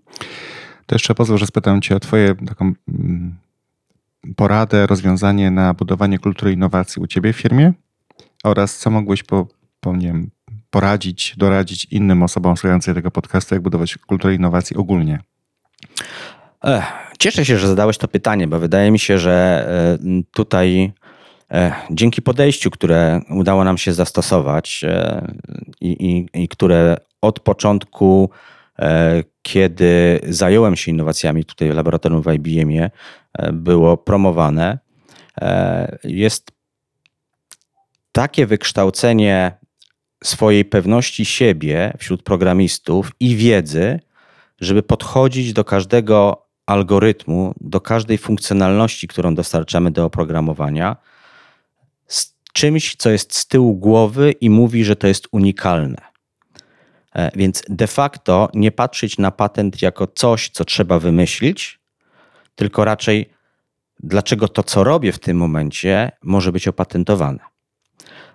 To 0.86 0.94
jeszcze 0.94 1.14
pozwól, 1.14 1.38
że 1.38 1.46
spytam 1.46 1.80
Cię 1.80 1.96
o 1.96 2.00
Twoje 2.00 2.34
taką 2.34 2.72
mm, 2.88 3.38
poradę, 4.36 4.86
rozwiązanie 4.86 5.50
na 5.50 5.74
budowanie 5.74 6.18
kultury 6.18 6.52
innowacji 6.52 7.02
u 7.02 7.06
Ciebie 7.06 7.32
w 7.32 7.36
firmie 7.36 7.72
oraz 8.44 8.78
co 8.78 8.90
mogłeś 8.90 9.22
po, 9.22 9.46
po 9.80 9.96
nie 9.96 10.06
wiem, 10.06 10.30
poradzić, 10.70 11.34
doradzić 11.36 11.84
innym 11.84 12.22
osobom 12.22 12.56
słuchającym 12.56 12.94
tego 12.94 13.10
podcastu, 13.10 13.54
jak 13.54 13.62
budować 13.62 13.96
kulturę 13.96 14.34
innowacji 14.34 14.76
ogólnie? 14.76 15.18
Cieszę 17.18 17.44
się, 17.44 17.58
że 17.58 17.68
zadałeś 17.68 17.98
to 17.98 18.08
pytanie, 18.08 18.48
bo 18.48 18.58
wydaje 18.58 18.90
mi 18.90 18.98
się, 18.98 19.18
że 19.18 19.66
e, 20.08 20.22
tutaj 20.30 20.92
E, 21.50 21.72
dzięki 21.90 22.22
podejściu, 22.22 22.70
które 22.70 23.20
udało 23.30 23.64
nam 23.64 23.78
się 23.78 23.92
zastosować 23.92 24.84
e, 24.84 25.26
i, 25.80 25.88
i, 25.90 26.42
i 26.42 26.48
które 26.48 26.96
od 27.22 27.40
początku, 27.40 28.30
kiedy 29.42 30.20
zająłem 30.28 30.76
się 30.76 30.90
innowacjami 30.90 31.44
tutaj 31.44 31.70
w 31.70 31.74
laboratorium 31.74 32.22
w 32.22 32.32
IBM-ie, 32.32 32.90
było 33.52 33.96
promowane, 33.96 34.78
jest 36.04 36.50
takie 38.12 38.46
wykształcenie 38.46 39.52
swojej 40.24 40.64
pewności 40.64 41.24
siebie 41.24 41.92
wśród 41.98 42.22
programistów 42.22 43.12
i 43.20 43.36
wiedzy, 43.36 44.00
żeby 44.60 44.82
podchodzić 44.82 45.52
do 45.52 45.64
każdego 45.64 46.46
algorytmu, 46.66 47.54
do 47.60 47.80
każdej 47.80 48.18
funkcjonalności, 48.18 49.08
którą 49.08 49.34
dostarczamy 49.34 49.90
do 49.90 50.04
oprogramowania, 50.04 50.96
z 52.06 52.34
czymś, 52.52 52.96
co 52.96 53.10
jest 53.10 53.34
z 53.34 53.46
tyłu 53.46 53.76
głowy 53.76 54.32
i 54.32 54.50
mówi, 54.50 54.84
że 54.84 54.96
to 54.96 55.06
jest 55.06 55.28
unikalne. 55.32 56.10
E, 57.14 57.30
więc 57.36 57.62
de 57.68 57.86
facto 57.86 58.48
nie 58.54 58.72
patrzeć 58.72 59.18
na 59.18 59.30
patent 59.30 59.82
jako 59.82 60.06
coś, 60.06 60.50
co 60.50 60.64
trzeba 60.64 60.98
wymyślić, 60.98 61.80
tylko 62.54 62.84
raczej 62.84 63.30
dlaczego 64.02 64.48
to, 64.48 64.62
co 64.62 64.84
robię 64.84 65.12
w 65.12 65.18
tym 65.18 65.36
momencie, 65.36 66.12
może 66.22 66.52
być 66.52 66.68
opatentowane. 66.68 67.49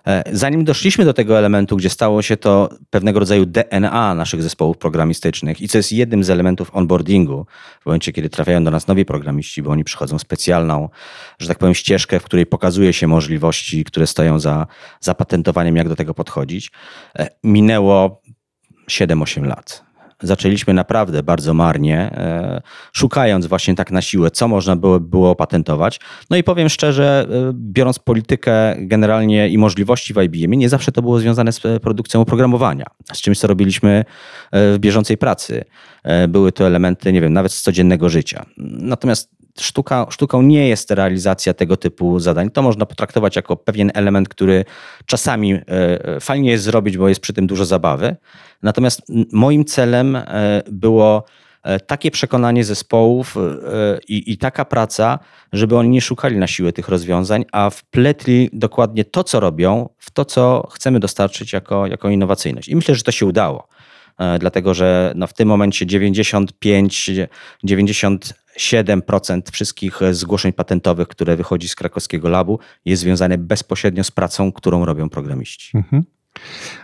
E, 0.07 0.23
zanim 0.31 0.63
doszliśmy 0.63 1.05
do 1.05 1.13
tego 1.13 1.37
elementu, 1.37 1.77
gdzie 1.77 1.89
stało 1.89 2.21
się 2.21 2.37
to 2.37 2.69
pewnego 2.89 3.19
rodzaju 3.19 3.45
DNA 3.45 4.15
naszych 4.15 4.43
zespołów 4.43 4.77
programistycznych 4.77 5.61
i 5.61 5.67
co 5.67 5.77
jest 5.77 5.91
jednym 5.91 6.23
z 6.23 6.29
elementów 6.29 6.75
onboardingu, 6.75 7.45
w 7.81 7.85
momencie, 7.85 8.11
kiedy 8.11 8.29
trafiają 8.29 8.63
do 8.63 8.71
nas 8.71 8.87
nowi 8.87 9.05
programiści, 9.05 9.61
bo 9.61 9.71
oni 9.71 9.83
przychodzą 9.83 10.19
specjalną, 10.19 10.89
że 11.39 11.47
tak 11.47 11.57
powiem, 11.57 11.75
ścieżkę, 11.75 12.19
w 12.19 12.23
której 12.23 12.45
pokazuje 12.45 12.93
się 12.93 13.07
możliwości, 13.07 13.83
które 13.83 14.07
stoją 14.07 14.39
za 14.39 14.67
zapatentowaniem, 14.99 15.75
jak 15.75 15.89
do 15.89 15.95
tego 15.95 16.13
podchodzić, 16.13 16.71
e, 17.19 17.29
minęło 17.43 18.21
7-8 18.87 19.45
lat 19.45 19.85
zaczęliśmy 20.21 20.73
naprawdę 20.73 21.23
bardzo 21.23 21.53
marnie, 21.53 21.97
e, 21.97 22.61
szukając 22.93 23.45
właśnie 23.45 23.75
tak 23.75 23.91
na 23.91 24.01
siłę, 24.01 24.31
co 24.31 24.47
można 24.47 24.75
było, 24.75 24.99
było 24.99 25.29
opatentować. 25.29 25.99
No 26.29 26.37
i 26.37 26.43
powiem 26.43 26.69
szczerze, 26.69 27.27
e, 27.29 27.51
biorąc 27.53 27.99
politykę 27.99 28.75
generalnie 28.79 29.49
i 29.49 29.57
możliwości 29.57 30.13
w 30.13 30.17
IBM, 30.23 30.53
nie 30.53 30.69
zawsze 30.69 30.91
to 30.91 31.01
było 31.01 31.19
związane 31.19 31.51
z 31.51 31.65
e, 31.65 31.79
produkcją 31.79 32.21
oprogramowania, 32.21 32.85
z 33.13 33.21
czymś, 33.21 33.39
co 33.39 33.47
robiliśmy 33.47 34.05
w 34.53 34.75
bieżącej 34.79 35.17
pracy. 35.17 35.65
Były 36.27 36.51
to 36.51 36.67
elementy, 36.67 37.13
nie 37.13 37.21
wiem, 37.21 37.33
nawet 37.33 37.51
z 37.51 37.61
codziennego 37.61 38.09
życia. 38.09 38.45
Natomiast 38.57 39.34
sztuka, 39.59 40.07
sztuką 40.09 40.41
nie 40.41 40.67
jest 40.67 40.91
realizacja 40.91 41.53
tego 41.53 41.77
typu 41.77 42.19
zadań. 42.19 42.49
To 42.51 42.61
można 42.61 42.85
potraktować 42.85 43.35
jako 43.35 43.55
pewien 43.55 43.91
element, 43.93 44.29
który 44.29 44.65
czasami 45.05 45.53
e, 45.53 45.61
e, 45.67 46.19
fajnie 46.19 46.51
jest 46.51 46.63
zrobić, 46.63 46.97
bo 46.97 47.09
jest 47.09 47.21
przy 47.21 47.33
tym 47.33 47.47
dużo 47.47 47.65
zabawy. 47.65 48.15
Natomiast 48.63 49.01
moim 49.31 49.65
celem 49.65 50.15
e, 50.15 50.61
było 50.71 51.23
takie 51.87 52.11
przekonanie 52.11 52.63
zespołów 52.63 53.35
i, 54.07 54.31
i, 54.31 54.37
taka 54.37 54.65
praca, 54.65 55.19
żeby 55.53 55.77
oni 55.77 55.89
nie 55.89 56.01
szukali 56.01 56.37
na 56.37 56.47
siłę 56.47 56.73
tych 56.73 56.89
rozwiązań, 56.89 57.45
a 57.51 57.69
wpletli 57.69 58.49
dokładnie 58.53 59.05
to, 59.05 59.23
co 59.23 59.39
robią, 59.39 59.89
w 59.97 60.11
to, 60.11 60.25
co 60.25 60.67
chcemy 60.71 60.99
dostarczyć 60.99 61.53
jako, 61.53 61.87
jako 61.87 62.09
innowacyjność. 62.09 62.69
I 62.69 62.75
myślę, 62.75 62.95
że 62.95 63.03
to 63.03 63.11
się 63.11 63.25
udało. 63.25 63.67
Dlatego, 64.39 64.73
że 64.73 65.13
no 65.15 65.27
w 65.27 65.33
tym 65.33 65.47
momencie 65.47 65.85
95, 65.85 67.11
90 67.63 68.33
7% 68.59 69.51
wszystkich 69.51 69.99
zgłoszeń 70.11 70.53
patentowych, 70.53 71.07
które 71.07 71.35
wychodzi 71.35 71.69
z 71.69 71.75
krakowskiego 71.75 72.29
labu, 72.29 72.59
jest 72.85 73.01
związane 73.01 73.37
bezpośrednio 73.37 74.03
z 74.03 74.11
pracą, 74.11 74.51
którą 74.51 74.85
robią 74.85 75.09
programiści. 75.09 75.77
Mhm. 75.77 76.03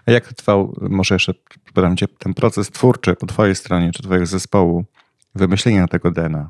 A 0.05 0.11
jak 0.11 0.33
trwał, 0.33 0.77
może 0.81 1.15
jeszcze 1.15 1.33
pytam 1.73 1.97
cię, 1.97 2.07
ten 2.07 2.33
proces 2.33 2.69
twórczy 2.69 3.15
po 3.15 3.25
twojej 3.25 3.55
stronie, 3.55 3.91
czy 3.91 4.03
twojego 4.03 4.25
zespołu, 4.25 4.85
wymyślenia 5.35 5.87
tego 5.87 6.11
DNA? 6.11 6.49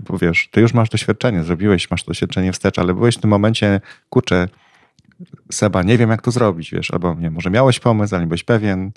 Bo 0.00 0.18
wiesz, 0.18 0.48
ty 0.50 0.60
już 0.60 0.74
masz 0.74 0.88
doświadczenie, 0.88 1.42
zrobiłeś, 1.42 1.90
masz 1.90 2.04
doświadczenie 2.04 2.52
wstecz, 2.52 2.78
ale 2.78 2.94
byłeś 2.94 3.16
w 3.16 3.20
tym 3.20 3.30
momencie, 3.30 3.80
kurczę, 4.08 4.48
Seba, 5.52 5.82
nie 5.82 5.98
wiem 5.98 6.10
jak 6.10 6.22
to 6.22 6.30
zrobić, 6.30 6.70
wiesz, 6.70 6.90
albo 6.90 7.14
nie, 7.14 7.30
może 7.30 7.50
miałeś 7.50 7.80
pomysł, 7.80 8.14
ale 8.14 8.24
nie 8.24 8.28
byłeś 8.28 8.44
pewien. 8.44 8.92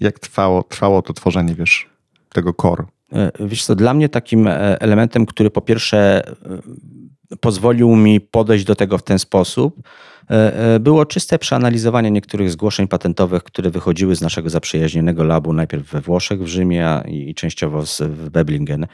Jak 0.00 0.18
trwało, 0.18 0.62
trwało 0.62 1.02
to 1.02 1.12
tworzenie, 1.12 1.54
wiesz, 1.54 1.90
tego 2.28 2.52
core? 2.52 2.84
E, 3.12 3.30
wiesz 3.40 3.64
co, 3.64 3.74
dla 3.74 3.94
mnie 3.94 4.08
takim 4.08 4.46
e, 4.46 4.80
elementem, 4.80 5.26
który 5.26 5.50
po 5.50 5.60
pierwsze 5.60 6.22
e, 6.26 7.36
pozwolił 7.40 7.96
mi 7.96 8.20
podejść 8.20 8.64
do 8.64 8.74
tego 8.74 8.98
w 8.98 9.02
ten 9.02 9.18
sposób, 9.18 9.88
było 10.80 11.06
czyste 11.06 11.38
przeanalizowanie 11.38 12.10
niektórych 12.10 12.50
zgłoszeń 12.50 12.88
patentowych, 12.88 13.42
które 13.42 13.70
wychodziły 13.70 14.16
z 14.16 14.20
naszego 14.20 14.50
zaprzyjaźnionego 14.50 15.24
labu, 15.24 15.52
najpierw 15.52 15.90
we 15.90 16.00
Włoszech, 16.00 16.42
w 16.42 16.46
Rzymie 16.46 17.02
i 17.06 17.34
częściowo 17.34 17.82
w 18.00 18.30
Beblingen 18.30 18.86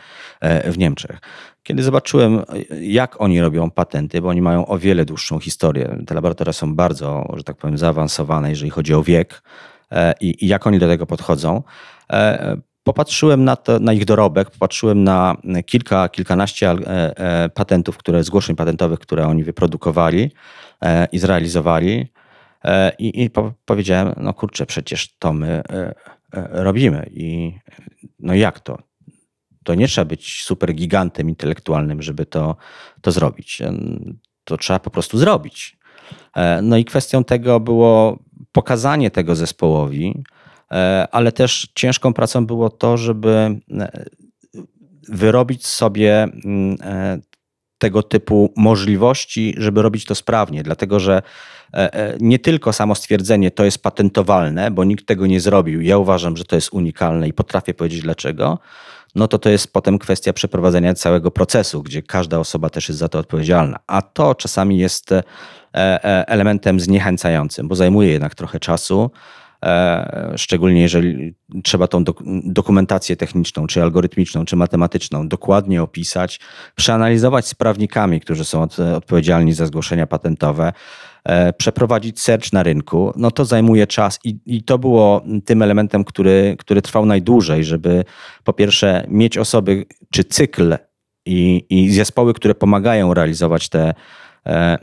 w 0.64 0.78
Niemczech. 0.78 1.18
Kiedy 1.62 1.82
zobaczyłem, 1.82 2.42
jak 2.80 3.20
oni 3.20 3.40
robią 3.40 3.70
patenty, 3.70 4.20
bo 4.20 4.28
oni 4.28 4.42
mają 4.42 4.66
o 4.66 4.78
wiele 4.78 5.04
dłuższą 5.04 5.38
historię, 5.38 5.98
te 6.06 6.14
laboratoria 6.14 6.52
są 6.52 6.74
bardzo, 6.74 7.32
że 7.36 7.44
tak 7.44 7.56
powiem, 7.56 7.78
zaawansowane, 7.78 8.50
jeżeli 8.50 8.70
chodzi 8.70 8.94
o 8.94 9.02
wiek 9.02 9.42
i, 10.20 10.44
i 10.44 10.48
jak 10.48 10.66
oni 10.66 10.78
do 10.78 10.88
tego 10.88 11.06
podchodzą, 11.06 11.62
Popatrzyłem 12.84 13.44
na, 13.44 13.56
to, 13.56 13.78
na 13.78 13.92
ich 13.92 14.04
dorobek, 14.04 14.50
popatrzyłem 14.50 15.04
na 15.04 15.36
kilka, 15.66 16.08
kilkanaście 16.08 16.70
e, 16.70 17.18
e, 17.18 17.48
patentów, 17.48 17.96
które, 17.96 18.24
zgłoszeń 18.24 18.56
patentowych, 18.56 18.98
które 18.98 19.26
oni 19.26 19.44
wyprodukowali 19.44 20.30
e, 20.82 21.08
i 21.12 21.18
zrealizowali. 21.18 22.06
I, 22.98 23.22
i 23.22 23.30
powiedziałem, 23.64 24.14
no 24.16 24.34
kurczę, 24.34 24.66
przecież 24.66 25.16
to 25.18 25.32
my 25.32 25.62
robimy. 26.50 27.10
I 27.10 27.54
no 28.18 28.34
jak 28.34 28.60
to? 28.60 28.78
To 29.64 29.74
nie 29.74 29.88
trzeba 29.88 30.04
być 30.04 30.42
super 30.42 30.74
gigantem 30.74 31.28
intelektualnym, 31.28 32.02
żeby 32.02 32.26
to, 32.26 32.56
to 33.00 33.12
zrobić. 33.12 33.62
To 34.44 34.56
trzeba 34.56 34.78
po 34.78 34.90
prostu 34.90 35.18
zrobić. 35.18 35.76
No 36.62 36.76
i 36.76 36.84
kwestią 36.84 37.24
tego 37.24 37.60
było 37.60 38.18
pokazanie 38.52 39.10
tego 39.10 39.34
zespołowi, 39.34 40.24
ale 41.12 41.32
też 41.32 41.68
ciężką 41.74 42.12
pracą 42.12 42.46
było 42.46 42.70
to, 42.70 42.96
żeby 42.96 43.30
e, 43.70 44.04
wyrobić 45.08 45.66
sobie 45.66 46.22
mm, 46.22 46.76
e, 46.82 47.18
tego 47.78 48.02
typu 48.02 48.52
możliwości, 48.56 49.54
żeby 49.58 49.82
robić 49.82 50.04
to 50.04 50.14
sprawnie, 50.14 50.62
dlatego 50.62 51.00
że 51.00 51.22
nie 52.20 52.38
tylko 52.38 52.72
samo 52.72 52.94
stwierdzenie 52.94 53.50
to 53.50 53.64
jest 53.64 53.82
patentowalne, 53.82 54.70
bo 54.70 54.84
nikt 54.84 55.06
tego 55.06 55.26
nie 55.26 55.40
zrobił. 55.40 55.80
Ja 55.80 55.98
uważam, 55.98 56.36
że 56.36 56.44
to 56.44 56.56
jest 56.56 56.72
unikalne 56.72 57.28
i 57.28 57.32
potrafię 57.32 57.74
powiedzieć 57.74 58.02
dlaczego. 58.02 58.58
No 59.14 59.28
to 59.28 59.38
to 59.38 59.50
jest 59.50 59.72
potem 59.72 59.98
kwestia 59.98 60.32
przeprowadzenia 60.32 60.94
całego 60.94 61.30
procesu, 61.30 61.82
gdzie 61.82 62.02
każda 62.02 62.38
osoba 62.38 62.70
też 62.70 62.88
jest 62.88 62.98
za 62.98 63.08
to 63.08 63.18
odpowiedzialna. 63.18 63.78
A 63.86 64.02
to 64.02 64.34
czasami 64.34 64.78
jest 64.78 65.10
elementem 66.26 66.80
zniechęcającym, 66.80 67.68
bo 67.68 67.74
zajmuje 67.74 68.08
jednak 68.12 68.34
trochę 68.34 68.60
czasu. 68.60 69.10
E, 69.64 70.32
szczególnie 70.36 70.82
jeżeli 70.82 71.34
trzeba 71.64 71.86
tą 71.86 72.04
dokumentację 72.44 73.16
techniczną, 73.16 73.66
czy 73.66 73.82
algorytmiczną, 73.82 74.44
czy 74.44 74.56
matematyczną 74.56 75.28
dokładnie 75.28 75.82
opisać, 75.82 76.40
przeanalizować 76.74 77.46
z 77.46 77.54
prawnikami, 77.54 78.20
którzy 78.20 78.44
są 78.44 78.66
odpowiedzialni 78.96 79.52
za 79.52 79.66
zgłoszenia 79.66 80.06
patentowe, 80.06 80.72
e, 81.24 81.52
przeprowadzić 81.52 82.20
search 82.20 82.52
na 82.52 82.62
rynku, 82.62 83.12
no 83.16 83.30
to 83.30 83.44
zajmuje 83.44 83.86
czas 83.86 84.18
i, 84.24 84.38
i 84.46 84.62
to 84.62 84.78
było 84.78 85.24
tym 85.44 85.62
elementem, 85.62 86.04
który, 86.04 86.56
który 86.58 86.82
trwał 86.82 87.06
najdłużej, 87.06 87.64
żeby 87.64 88.04
po 88.44 88.52
pierwsze 88.52 89.06
mieć 89.08 89.38
osoby, 89.38 89.84
czy 90.10 90.24
cykl 90.24 90.76
i, 91.26 91.66
i 91.70 91.90
zespoły, 91.90 92.34
które 92.34 92.54
pomagają 92.54 93.14
realizować 93.14 93.68
te, 93.68 93.94
e, 94.46 94.78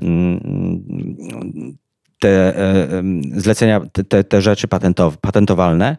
te 2.21 2.57
e, 2.57 3.03
zlecenia, 3.35 3.81
te, 4.09 4.23
te 4.23 4.41
rzeczy 4.41 4.67
patentow, 4.67 5.17
patentowalne 5.17 5.97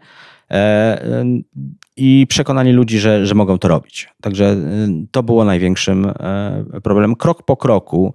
e, 0.51 1.25
i 1.97 2.27
przekonanie 2.29 2.73
ludzi, 2.73 2.99
że, 2.99 3.27
że 3.27 3.35
mogą 3.35 3.59
to 3.59 3.69
robić. 3.69 4.09
Także 4.21 4.45
e, 4.47 4.57
to 5.11 5.23
było 5.23 5.45
największym 5.45 6.13
problemem. 6.83 7.17
Krok 7.17 7.43
po 7.43 7.57
kroku, 7.57 8.15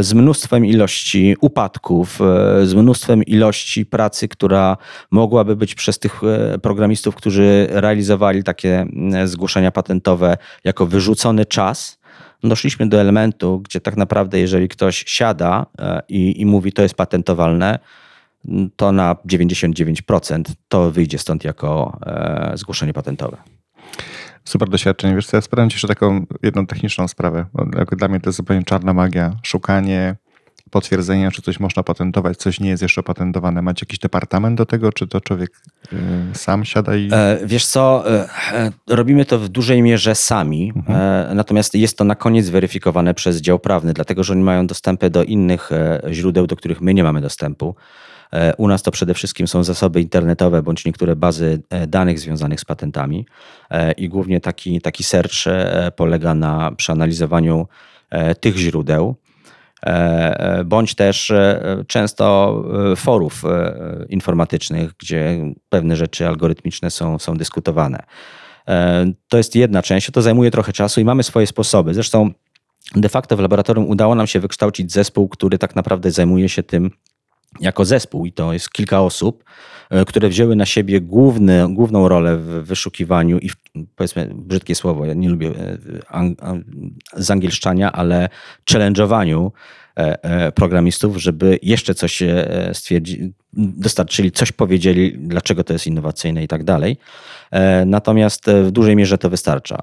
z 0.00 0.14
mnóstwem 0.14 0.66
ilości 0.66 1.36
upadków, 1.40 2.18
z 2.64 2.74
mnóstwem 2.74 3.22
ilości 3.22 3.86
pracy, 3.86 4.28
która 4.28 4.76
mogłaby 5.10 5.56
być 5.56 5.74
przez 5.74 5.98
tych 5.98 6.20
programistów, 6.62 7.14
którzy 7.14 7.66
realizowali 7.70 8.44
takie 8.44 8.86
zgłoszenia 9.24 9.70
patentowe 9.70 10.36
jako 10.64 10.86
wyrzucony 10.86 11.46
czas 11.46 11.97
doszliśmy 12.42 12.88
do 12.88 13.00
elementu, 13.00 13.60
gdzie 13.60 13.80
tak 13.80 13.96
naprawdę, 13.96 14.40
jeżeli 14.40 14.68
ktoś 14.68 15.04
siada 15.06 15.66
e, 15.78 16.02
i, 16.08 16.40
i 16.40 16.46
mówi, 16.46 16.72
to 16.72 16.82
jest 16.82 16.94
patentowalne, 16.94 17.78
to 18.76 18.92
na 18.92 19.14
99% 19.14 20.42
to 20.68 20.90
wyjdzie 20.90 21.18
stąd 21.18 21.44
jako 21.44 21.98
e, 22.06 22.52
zgłoszenie 22.54 22.92
patentowe. 22.92 23.36
Super 24.44 24.68
doświadczenie. 24.68 25.14
Wiesz 25.14 25.26
co, 25.26 25.36
ja 25.36 25.40
sprawdzam 25.40 25.68
jeszcze 25.72 25.88
taką 25.88 26.26
jedną 26.42 26.66
techniczną 26.66 27.08
sprawę. 27.08 27.46
Dla 27.96 28.08
mnie 28.08 28.20
to 28.20 28.28
jest 28.28 28.36
zupełnie 28.36 28.64
czarna 28.64 28.92
magia. 28.92 29.36
Szukanie 29.42 30.16
potwierdzenia, 30.70 31.30
czy 31.30 31.42
coś 31.42 31.60
można 31.60 31.82
patentować, 31.82 32.36
coś 32.36 32.60
nie 32.60 32.70
jest 32.70 32.82
jeszcze 32.82 33.00
opatentowane. 33.00 33.62
Macie 33.62 33.84
jakiś 33.86 33.98
departament 33.98 34.58
do 34.58 34.66
tego, 34.66 34.92
czy 34.92 35.06
to 35.06 35.20
człowiek 35.20 35.50
y, 35.92 35.96
sam 36.34 36.64
siada 36.64 36.96
i... 36.96 37.08
E, 37.12 37.38
wiesz 37.44 37.66
co, 37.66 38.04
e, 38.10 38.28
e, 38.52 38.72
robimy 38.86 39.24
to 39.24 39.38
w 39.38 39.48
dużej 39.48 39.82
mierze 39.82 40.14
sami, 40.14 40.72
mhm. 40.76 41.36
natomiast 41.36 41.74
jest 41.74 41.98
to 41.98 42.04
na 42.04 42.14
koniec 42.14 42.48
weryfikowane 42.48 43.14
przez 43.14 43.40
dział 43.40 43.58
prawny, 43.58 43.92
dlatego 43.92 44.24
że 44.24 44.32
oni 44.32 44.42
mają 44.42 44.66
dostępy 44.66 45.10
do 45.10 45.24
innych 45.24 45.70
źródeł, 46.10 46.46
do 46.46 46.56
których 46.56 46.80
my 46.80 46.94
nie 46.94 47.02
mamy 47.02 47.20
dostępu. 47.20 47.74
U 48.56 48.68
nas 48.68 48.82
to 48.82 48.90
przede 48.90 49.14
wszystkim 49.14 49.48
są 49.48 49.64
zasoby 49.64 50.00
internetowe 50.00 50.62
bądź 50.62 50.84
niektóre 50.84 51.16
bazy 51.16 51.62
danych 51.88 52.20
związanych 52.20 52.60
z 52.60 52.64
patentami 52.64 53.26
i 53.96 54.08
głównie 54.08 54.40
taki, 54.40 54.80
taki 54.80 55.04
search 55.04 55.44
polega 55.96 56.34
na 56.34 56.72
przeanalizowaniu 56.72 57.66
tych 58.40 58.56
źródeł. 58.56 59.16
E, 59.86 59.90
e, 60.40 60.64
bądź 60.64 60.94
też 60.94 61.30
e, 61.30 61.84
często 61.86 62.28
forów 62.96 63.42
informatycznych, 64.08 64.92
gdzie 64.98 65.52
pewne 65.68 65.96
rzeczy 65.96 66.28
algorytmiczne 66.28 66.90
są, 66.90 67.18
są 67.18 67.36
dyskutowane. 67.36 68.02
To 69.28 69.36
jest 69.36 69.56
jedna 69.56 69.82
część, 69.82 70.10
to 70.10 70.22
zajmuje 70.22 70.50
trochę 70.50 70.72
czasu 70.72 71.00
i 71.00 71.04
mamy 71.04 71.22
swoje 71.22 71.46
sposoby. 71.46 71.94
Zresztą 71.94 72.30
de 72.96 73.08
facto 73.08 73.36
w 73.36 73.40
laboratorium 73.40 73.88
udało 73.88 74.14
nam 74.14 74.26
się 74.26 74.40
wykształcić 74.40 74.92
zespół, 74.92 75.28
który 75.28 75.58
tak 75.58 75.76
naprawdę 75.76 76.10
zajmuje 76.10 76.48
się 76.48 76.62
tym 76.62 76.90
jako 77.60 77.84
zespół 77.84 78.26
i 78.26 78.32
to 78.32 78.52
jest 78.52 78.70
kilka 78.70 79.00
osób, 79.00 79.44
które 80.06 80.28
wzięły 80.28 80.56
na 80.56 80.66
siebie 80.66 81.00
główny, 81.00 81.74
główną 81.74 82.08
rolę 82.08 82.36
w 82.36 82.46
wyszukiwaniu 82.46 83.38
i 83.38 83.48
w, 83.48 83.56
powiedzmy 83.96 84.30
brzydkie 84.34 84.74
słowo, 84.74 85.04
ja 85.04 85.14
nie 85.14 85.28
lubię 85.28 85.50
zangielszczania, 87.16 87.92
ale 87.92 88.28
challenge'owaniu 88.70 89.50
e, 89.98 90.22
e, 90.22 90.52
programistów, 90.52 91.16
żeby 91.16 91.58
jeszcze 91.62 91.94
coś 91.94 92.22
e, 92.22 92.70
stwierdzić, 92.72 93.20
dostarczyli, 93.52 94.32
coś 94.32 94.52
powiedzieli, 94.52 95.18
dlaczego 95.18 95.64
to 95.64 95.72
jest 95.72 95.86
innowacyjne 95.86 96.44
i 96.44 96.48
tak 96.48 96.64
dalej. 96.64 96.96
Natomiast 97.86 98.46
w 98.64 98.70
dużej 98.70 98.96
mierze 98.96 99.18
to 99.18 99.30
wystarcza. 99.30 99.82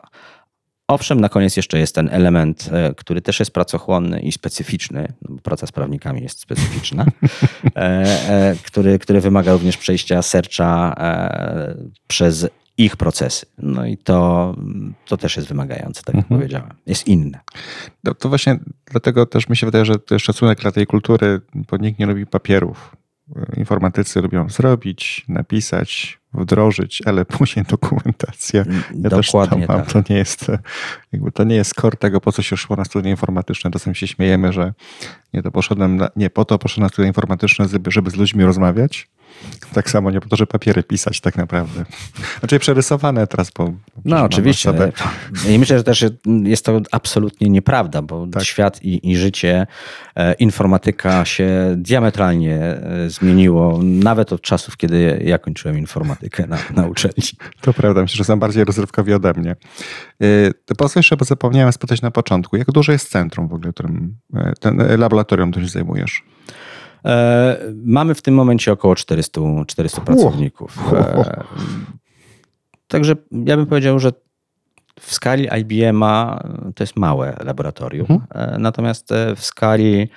Owszem, 0.88 1.21
na 1.21 1.30
koniec 1.30 1.58
jeszcze 1.58 1.80
jest 1.80 1.95
ten 1.95 2.10
element, 2.12 2.69
który 2.98 3.21
też 3.21 3.39
jest 3.39 3.52
pracochłonny 3.52 4.19
i 4.19 4.32
specyficzny, 4.32 5.13
no 5.21 5.36
bo 5.36 5.41
praca 5.41 5.67
z 5.67 5.71
prawnikami 5.71 6.21
jest 6.21 6.39
specyficzna, 6.39 7.06
który, 8.67 9.00
który 9.00 9.21
wymaga 9.21 9.54
również 9.54 9.78
przejścia 9.78 10.21
serca 10.21 10.95
przez 12.08 12.48
ich 12.78 12.98
procesy. 12.98 13.45
No 13.58 13.86
i 13.86 13.98
to, 13.98 14.56
to 15.06 15.17
też 15.17 15.36
jest 15.36 15.48
wymagające, 15.48 16.04
tak 16.04 16.15
jak 16.15 16.24
mhm. 16.24 16.39
powiedziałem. 16.39 16.74
Jest 16.86 17.08
inne. 17.08 17.39
No 18.04 18.13
to 18.13 18.30
właśnie 18.30 18.60
dlatego 18.86 19.26
też 19.26 19.50
mi 19.50 19.58
się 19.58 19.67
wydaje, 19.67 19.86
że 19.86 20.00
to 20.00 20.15
jest 20.15 20.26
szacunek 20.26 20.60
dla 20.60 20.71
tej 20.71 20.88
kultury, 20.88 21.41
bo 21.56 21.78
nikt 21.78 22.00
nie 22.00 22.06
lubi 22.06 22.26
papierów. 22.26 22.95
Informatycy 23.58 24.21
lubią 24.21 24.50
zrobić, 24.50 25.26
napisać, 25.28 26.19
wdrożyć, 26.36 27.02
ale 27.06 27.26
później 27.38 27.65
dokumentacja. 27.65 28.65
Ja 29.04 29.10
Dokładnie 29.10 29.65
mam, 29.67 29.84
tak. 29.84 29.91
to 29.91 30.13
nie 30.13 30.17
jest 30.17 30.52
jakby 31.13 31.32
to 31.32 31.43
nie 31.43 31.56
jest 31.56 31.74
core 31.74 31.98
tego, 31.98 32.21
po 32.21 32.32
co 32.32 32.41
się 32.41 32.58
szło 32.58 32.76
na 32.76 32.86
studia 32.86 33.12
informatyczne. 33.12 33.71
Czasem 33.71 33.95
się 33.95 34.08
śmiejemy, 34.08 34.54
że 34.54 34.74
nie, 35.34 35.43
to 35.43 35.52
poszedłem 35.52 35.95
na, 35.95 36.10
nie 36.15 36.30
po 36.30 36.45
to 36.45 36.60
poszedłem 36.60 36.86
na 36.86 36.89
studia 36.89 37.08
informatyczne, 37.08 37.67
żeby, 37.67 37.91
żeby 37.91 38.10
z 38.10 38.15
ludźmi 38.15 38.43
rozmawiać, 38.43 39.08
tak 39.74 39.90
samo 39.90 40.12
nie 40.12 40.22
po 40.22 40.30
to, 40.30 40.36
żeby 40.36 40.48
papiery 40.48 40.84
pisać 40.84 41.22
tak 41.22 41.36
naprawdę. 41.36 41.86
Znaczy 42.40 42.60
przerysowane 42.60 43.28
teraz 43.28 43.52
po... 43.52 43.74
No 44.06 44.24
oczywiście. 44.24 44.74
I 45.50 45.60
myślę, 45.60 45.78
że 45.78 45.84
też 45.84 46.06
jest 46.44 46.66
to 46.66 46.82
absolutnie 46.92 47.50
nieprawda, 47.50 48.02
bo 48.02 48.28
tak. 48.28 48.44
świat 48.44 48.84
i, 48.84 49.12
i 49.12 49.18
życie, 49.18 49.68
e, 50.16 50.34
informatyka 50.34 51.26
się 51.26 51.76
diametralnie 51.78 52.58
e, 52.58 53.10
zmieniło, 53.10 53.80
nawet 53.84 54.34
od 54.34 54.42
czasów, 54.42 54.78
kiedy 54.78 55.22
ja 55.26 55.38
kończyłem 55.38 55.78
informatykę 55.78 56.48
na, 56.48 56.58
na 56.76 56.88
uczelni. 56.88 57.24
To 57.62 57.74
prawda, 57.74 58.02
myślę, 58.02 58.18
że 58.18 58.24
są 58.24 58.40
bardziej 58.40 58.66
rozrywkowi 58.66 59.14
ode 59.14 59.34
mnie. 59.34 59.56
E, 60.22 60.96
jeszcze, 60.96 61.18
bo 61.18 61.26
zapomniałem 61.26 61.74
spytać 61.74 62.02
na 62.02 62.12
początku, 62.12 62.58
jak 62.58 62.72
duże 62.72 62.92
jest 62.92 63.10
centrum 63.10 63.48
w 63.48 63.54
ogóle, 63.54 63.74
którym, 63.74 64.18
ten 64.60 65.00
laboratorium, 65.00 65.52
którym 65.52 65.68
się 65.68 65.74
zajmujesz? 65.74 66.24
E, 67.06 67.58
mamy 67.86 68.15
w 68.15 68.22
tym 68.22 68.34
momencie 68.34 68.72
około 68.72 68.96
400, 68.96 69.41
400 69.68 70.02
pracowników. 70.02 70.94
E, 70.94 71.44
także 72.88 73.15
ja 73.32 73.58
bym 73.58 73.65
powiedział, 73.65 74.00
że 74.00 74.12
w 75.00 75.13
skali 75.13 75.48
IBM-a 75.62 76.44
to 76.76 76.84
jest 76.84 76.96
małe 76.96 77.38
laboratorium, 77.44 78.08
mhm. 78.10 78.54
E, 78.54 78.60
natomiast 78.60 79.10
w 79.36 79.46
skali 79.46 80.10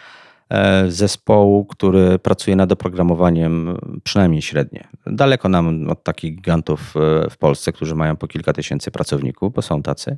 zespołu, 0.88 1.64
który 1.64 2.18
pracuje 2.18 2.56
nad 2.56 2.72
oprogramowaniem 2.72 3.76
przynajmniej 4.04 4.42
średnie. 4.42 4.88
Daleko 5.06 5.48
nam 5.48 5.90
od 5.90 6.04
takich 6.04 6.34
gigantów 6.34 6.94
w 7.30 7.36
Polsce, 7.38 7.72
którzy 7.72 7.94
mają 7.94 8.16
po 8.16 8.26
kilka 8.26 8.52
tysięcy 8.52 8.90
pracowników, 8.90 9.52
bo 9.52 9.62
są 9.62 9.82
tacy. 9.82 10.16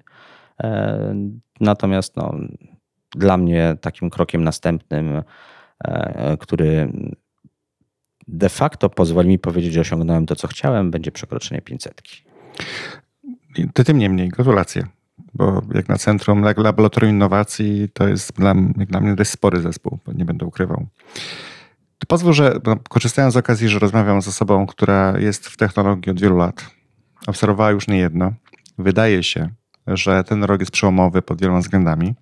Natomiast 1.61 2.17
no, 2.17 2.35
dla 3.11 3.37
mnie 3.37 3.77
takim 3.81 4.11
krokiem 4.11 4.45
następnym 4.45 5.23
który 6.41 6.93
de 8.29 8.49
facto 8.49 8.89
pozwoli 8.89 9.29
mi 9.29 9.39
powiedzieć, 9.39 9.73
że 9.73 9.81
osiągnąłem 9.81 10.27
to, 10.27 10.37
co 10.37 10.49
chciałem, 10.49 10.91
będzie 10.91 11.13
przekroczenie 11.13 11.63
500. 11.63 12.03
Ty 13.75 13.85
tym 13.85 13.99
niemniej, 13.99 14.29
gratulacje. 14.29 14.87
Bo 15.35 15.63
jak 15.75 15.89
na 15.89 15.99
Centrum 15.99 16.45
Laboratorium 16.57 17.11
Innowacji 17.15 17.89
to 17.93 18.09
jest 18.09 18.33
dla, 18.33 18.55
dla 18.77 19.01
mnie 19.01 19.15
dość 19.15 19.31
spory 19.31 19.61
zespół, 19.61 19.99
nie 20.15 20.25
będę 20.25 20.47
ukrywał. 20.47 20.87
To 21.99 22.07
pozwól, 22.07 22.33
że 22.33 22.61
no, 22.67 22.77
korzystając 22.89 23.35
z 23.35 23.37
okazji, 23.37 23.69
że 23.69 23.79
rozmawiam 23.79 24.23
z 24.23 24.29
osobą, 24.29 24.67
która 24.67 25.19
jest 25.19 25.47
w 25.47 25.57
technologii 25.57 26.13
od 26.13 26.21
wielu 26.21 26.37
lat, 26.37 26.67
obserwowała 27.27 27.71
już 27.71 27.89
nie 27.89 27.99
jedno, 27.99 28.33
wydaje 28.79 29.23
się, 29.23 29.49
że 29.87 30.25
ten 30.25 30.45
rok 30.45 30.61
jest 30.61 30.73
przełomowy 30.73 31.23
pod 31.23 31.41
wieloma 31.41 31.61
względami 31.61 32.15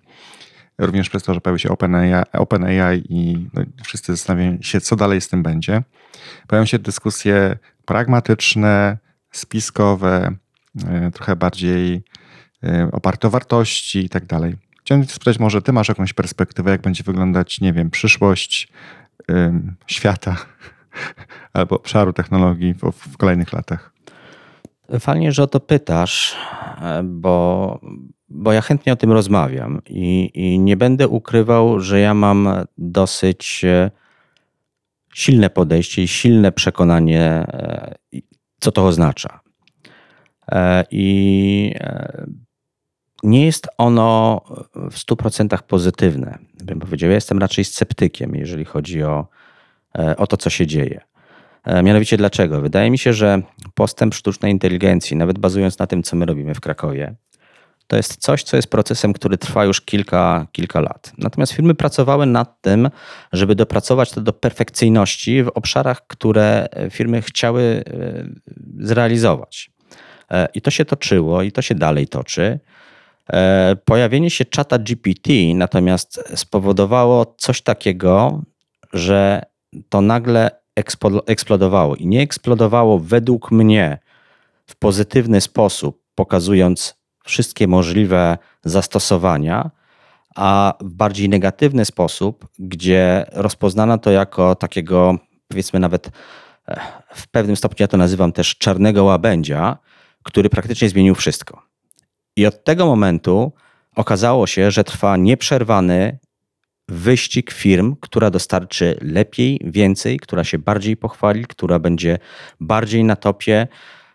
również 0.79 1.09
przez 1.09 1.23
to, 1.23 1.33
że 1.33 1.41
pojawił 1.41 1.59
się 1.59 1.69
OpenAI, 1.69 2.23
OpenAI 2.33 3.03
i 3.09 3.47
no, 3.53 3.61
wszyscy 3.83 4.15
zastanawiają 4.15 4.57
się, 4.61 4.81
co 4.81 4.95
dalej 4.95 5.21
z 5.21 5.27
tym 5.27 5.43
będzie. 5.43 5.83
Pojawią 6.47 6.65
się 6.65 6.79
dyskusje 6.79 7.57
pragmatyczne, 7.85 8.97
spiskowe, 9.31 10.35
e, 10.87 11.11
trochę 11.11 11.35
bardziej 11.35 12.03
e, 12.63 12.89
oparte 12.91 13.27
o 13.27 13.31
wartości 13.31 14.05
i 14.05 14.09
tak 14.09 14.25
dalej. 14.25 14.55
Chciałem 14.81 15.05
spytać, 15.05 15.39
może 15.39 15.61
ty 15.61 15.73
masz 15.73 15.89
jakąś 15.89 16.13
perspektywę, 16.13 16.71
jak 16.71 16.81
będzie 16.81 17.03
wyglądać, 17.03 17.61
nie 17.61 17.73
wiem, 17.73 17.89
przyszłość 17.89 18.71
świata 19.87 20.35
albo 21.53 21.75
obszaru 21.75 22.13
technologii 22.13 22.73
w, 22.73 22.91
w 22.91 23.17
kolejnych 23.17 23.53
latach? 23.53 23.93
Fajnie, 24.99 25.31
że 25.31 25.43
o 25.43 25.47
to 25.47 25.59
pytasz, 25.59 26.37
e, 26.81 27.03
bo 27.03 27.79
bo 28.29 28.53
ja 28.53 28.61
chętnie 28.61 28.93
o 28.93 28.95
tym 28.95 29.11
rozmawiam 29.11 29.81
i, 29.89 30.31
i 30.33 30.59
nie 30.59 30.77
będę 30.77 31.07
ukrywał, 31.07 31.79
że 31.79 31.99
ja 31.99 32.13
mam 32.13 32.49
dosyć 32.77 33.65
e, 33.65 33.91
silne 35.13 35.49
podejście 35.49 36.03
i 36.03 36.07
silne 36.07 36.51
przekonanie, 36.51 37.23
e, 37.23 37.95
co 38.59 38.71
to 38.71 38.85
oznacza. 38.85 39.39
E, 40.51 40.83
I 40.91 41.73
nie 43.23 43.45
jest 43.45 43.67
ono 43.77 44.41
w 44.73 44.95
100% 44.95 45.61
pozytywne, 45.61 46.37
bym 46.63 46.79
powiedział. 46.79 47.09
Ja 47.09 47.15
jestem 47.15 47.39
raczej 47.39 47.65
sceptykiem, 47.65 48.35
jeżeli 48.35 48.65
chodzi 48.65 49.03
o, 49.03 49.27
o 50.17 50.27
to, 50.27 50.37
co 50.37 50.49
się 50.49 50.67
dzieje. 50.67 51.01
Mianowicie 51.83 52.17
dlaczego? 52.17 52.61
Wydaje 52.61 52.91
mi 52.91 52.97
się, 52.97 53.13
że 53.13 53.41
postęp 53.73 54.15
sztucznej 54.15 54.51
inteligencji, 54.51 55.17
nawet 55.17 55.39
bazując 55.39 55.79
na 55.79 55.87
tym, 55.87 56.03
co 56.03 56.15
my 56.15 56.25
robimy 56.25 56.55
w 56.55 56.59
Krakowie, 56.59 57.15
to 57.89 57.95
jest 57.95 58.17
coś, 58.17 58.43
co 58.43 58.55
jest 58.55 58.67
procesem, 58.67 59.13
który 59.13 59.37
trwa 59.37 59.65
już 59.65 59.81
kilka, 59.81 60.47
kilka 60.51 60.81
lat. 60.81 61.11
Natomiast 61.17 61.53
firmy 61.53 61.75
pracowały 61.75 62.25
nad 62.25 62.61
tym, 62.61 62.89
żeby 63.33 63.55
dopracować 63.55 64.11
to 64.11 64.21
do 64.21 64.33
perfekcyjności 64.33 65.43
w 65.43 65.47
obszarach, 65.47 66.07
które 66.07 66.67
firmy 66.89 67.21
chciały 67.21 67.61
e, 67.61 67.83
zrealizować. 68.79 69.71
E, 70.31 70.47
I 70.53 70.61
to 70.61 70.71
się 70.71 70.85
toczyło 70.85 71.41
i 71.41 71.51
to 71.51 71.61
się 71.61 71.75
dalej 71.75 72.07
toczy. 72.07 72.59
E, 73.33 73.75
pojawienie 73.85 74.29
się 74.29 74.45
czata 74.45 74.79
GPT 74.79 75.33
natomiast 75.55 76.23
spowodowało 76.35 77.35
coś 77.37 77.61
takiego, 77.61 78.41
że 78.93 79.41
to 79.89 80.01
nagle 80.01 80.51
eksplodowało. 81.25 81.95
I 81.95 82.07
nie 82.07 82.21
eksplodowało 82.21 82.99
według 82.99 83.51
mnie 83.51 83.97
w 84.65 84.75
pozytywny 84.75 85.41
sposób, 85.41 86.03
pokazując 86.15 86.98
wszystkie 87.29 87.67
możliwe 87.67 88.37
zastosowania, 88.65 89.71
a 90.35 90.73
w 90.81 90.93
bardziej 90.93 91.29
negatywny 91.29 91.85
sposób, 91.85 92.47
gdzie 92.59 93.25
rozpoznano 93.31 93.97
to 93.97 94.11
jako 94.11 94.55
takiego, 94.55 95.15
powiedzmy 95.47 95.79
nawet 95.79 96.11
e, 96.67 96.79
w 97.15 97.27
pewnym 97.27 97.55
stopniu 97.55 97.83
ja 97.83 97.87
to 97.87 97.97
nazywam 97.97 98.31
też 98.31 98.57
czarnego 98.57 99.03
łabędzia, 99.03 99.77
który 100.23 100.49
praktycznie 100.49 100.89
zmienił 100.89 101.15
wszystko. 101.15 101.61
I 102.35 102.45
od 102.45 102.63
tego 102.63 102.85
momentu 102.85 103.51
okazało 103.95 104.47
się, 104.47 104.71
że 104.71 104.83
trwa 104.83 105.17
nieprzerwany 105.17 106.19
wyścig 106.89 107.51
firm, 107.51 107.95
która 108.01 108.29
dostarczy 108.29 108.97
lepiej, 109.01 109.61
więcej, 109.63 110.19
która 110.19 110.43
się 110.43 110.57
bardziej 110.57 110.97
pochwali, 110.97 111.45
która 111.45 111.79
będzie 111.79 112.17
bardziej 112.59 113.03
na 113.03 113.15
topie 113.15 113.67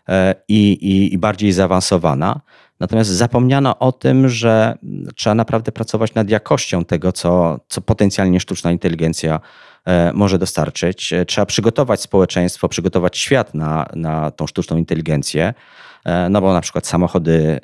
e, 0.09 0.35
i, 0.49 0.73
i, 0.73 1.15
i 1.15 1.19
bardziej 1.19 1.53
zaawansowana. 1.53 2.41
Natomiast 2.81 3.11
zapomniano 3.11 3.79
o 3.79 3.93
tym, 3.93 4.29
że 4.29 4.79
trzeba 5.17 5.35
naprawdę 5.35 5.73
pracować 5.73 6.15
nad 6.15 6.31
jakością 6.31 6.85
tego, 6.85 7.13
co, 7.13 7.61
co 7.69 7.81
potencjalnie 7.81 8.41
sztuczna 8.41 8.73
inteligencja 8.73 9.41
e, 9.85 10.13
może 10.13 10.39
dostarczyć. 10.39 11.13
E, 11.13 11.25
trzeba 11.25 11.47
przygotować 11.47 12.01
społeczeństwo, 12.01 12.69
przygotować 12.69 13.19
świat 13.19 13.55
na, 13.55 13.87
na 13.95 14.31
tą 14.31 14.47
sztuczną 14.47 14.77
inteligencję. 14.77 15.55
No 16.31 16.41
bo 16.41 16.53
na 16.53 16.61
przykład 16.61 16.87
samochody 16.87 17.61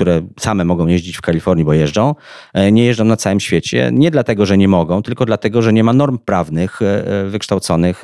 które 0.00 0.22
same 0.38 0.64
mogą 0.64 0.86
jeździć 0.86 1.16
w 1.16 1.20
Kalifornii, 1.20 1.64
bo 1.64 1.72
jeżdżą, 1.72 2.14
e, 2.54 2.72
nie 2.72 2.84
jeżdżą 2.84 3.04
na 3.04 3.16
całym 3.16 3.40
świecie. 3.40 3.90
Nie 3.92 4.10
dlatego, 4.10 4.46
że 4.46 4.58
nie 4.58 4.68
mogą, 4.68 5.02
tylko 5.02 5.26
dlatego, 5.26 5.62
że 5.62 5.72
nie 5.72 5.84
ma 5.84 5.92
norm 5.92 6.18
prawnych 6.18 6.82
e, 6.82 7.06
e, 7.06 7.24
wykształconych, 7.24 8.02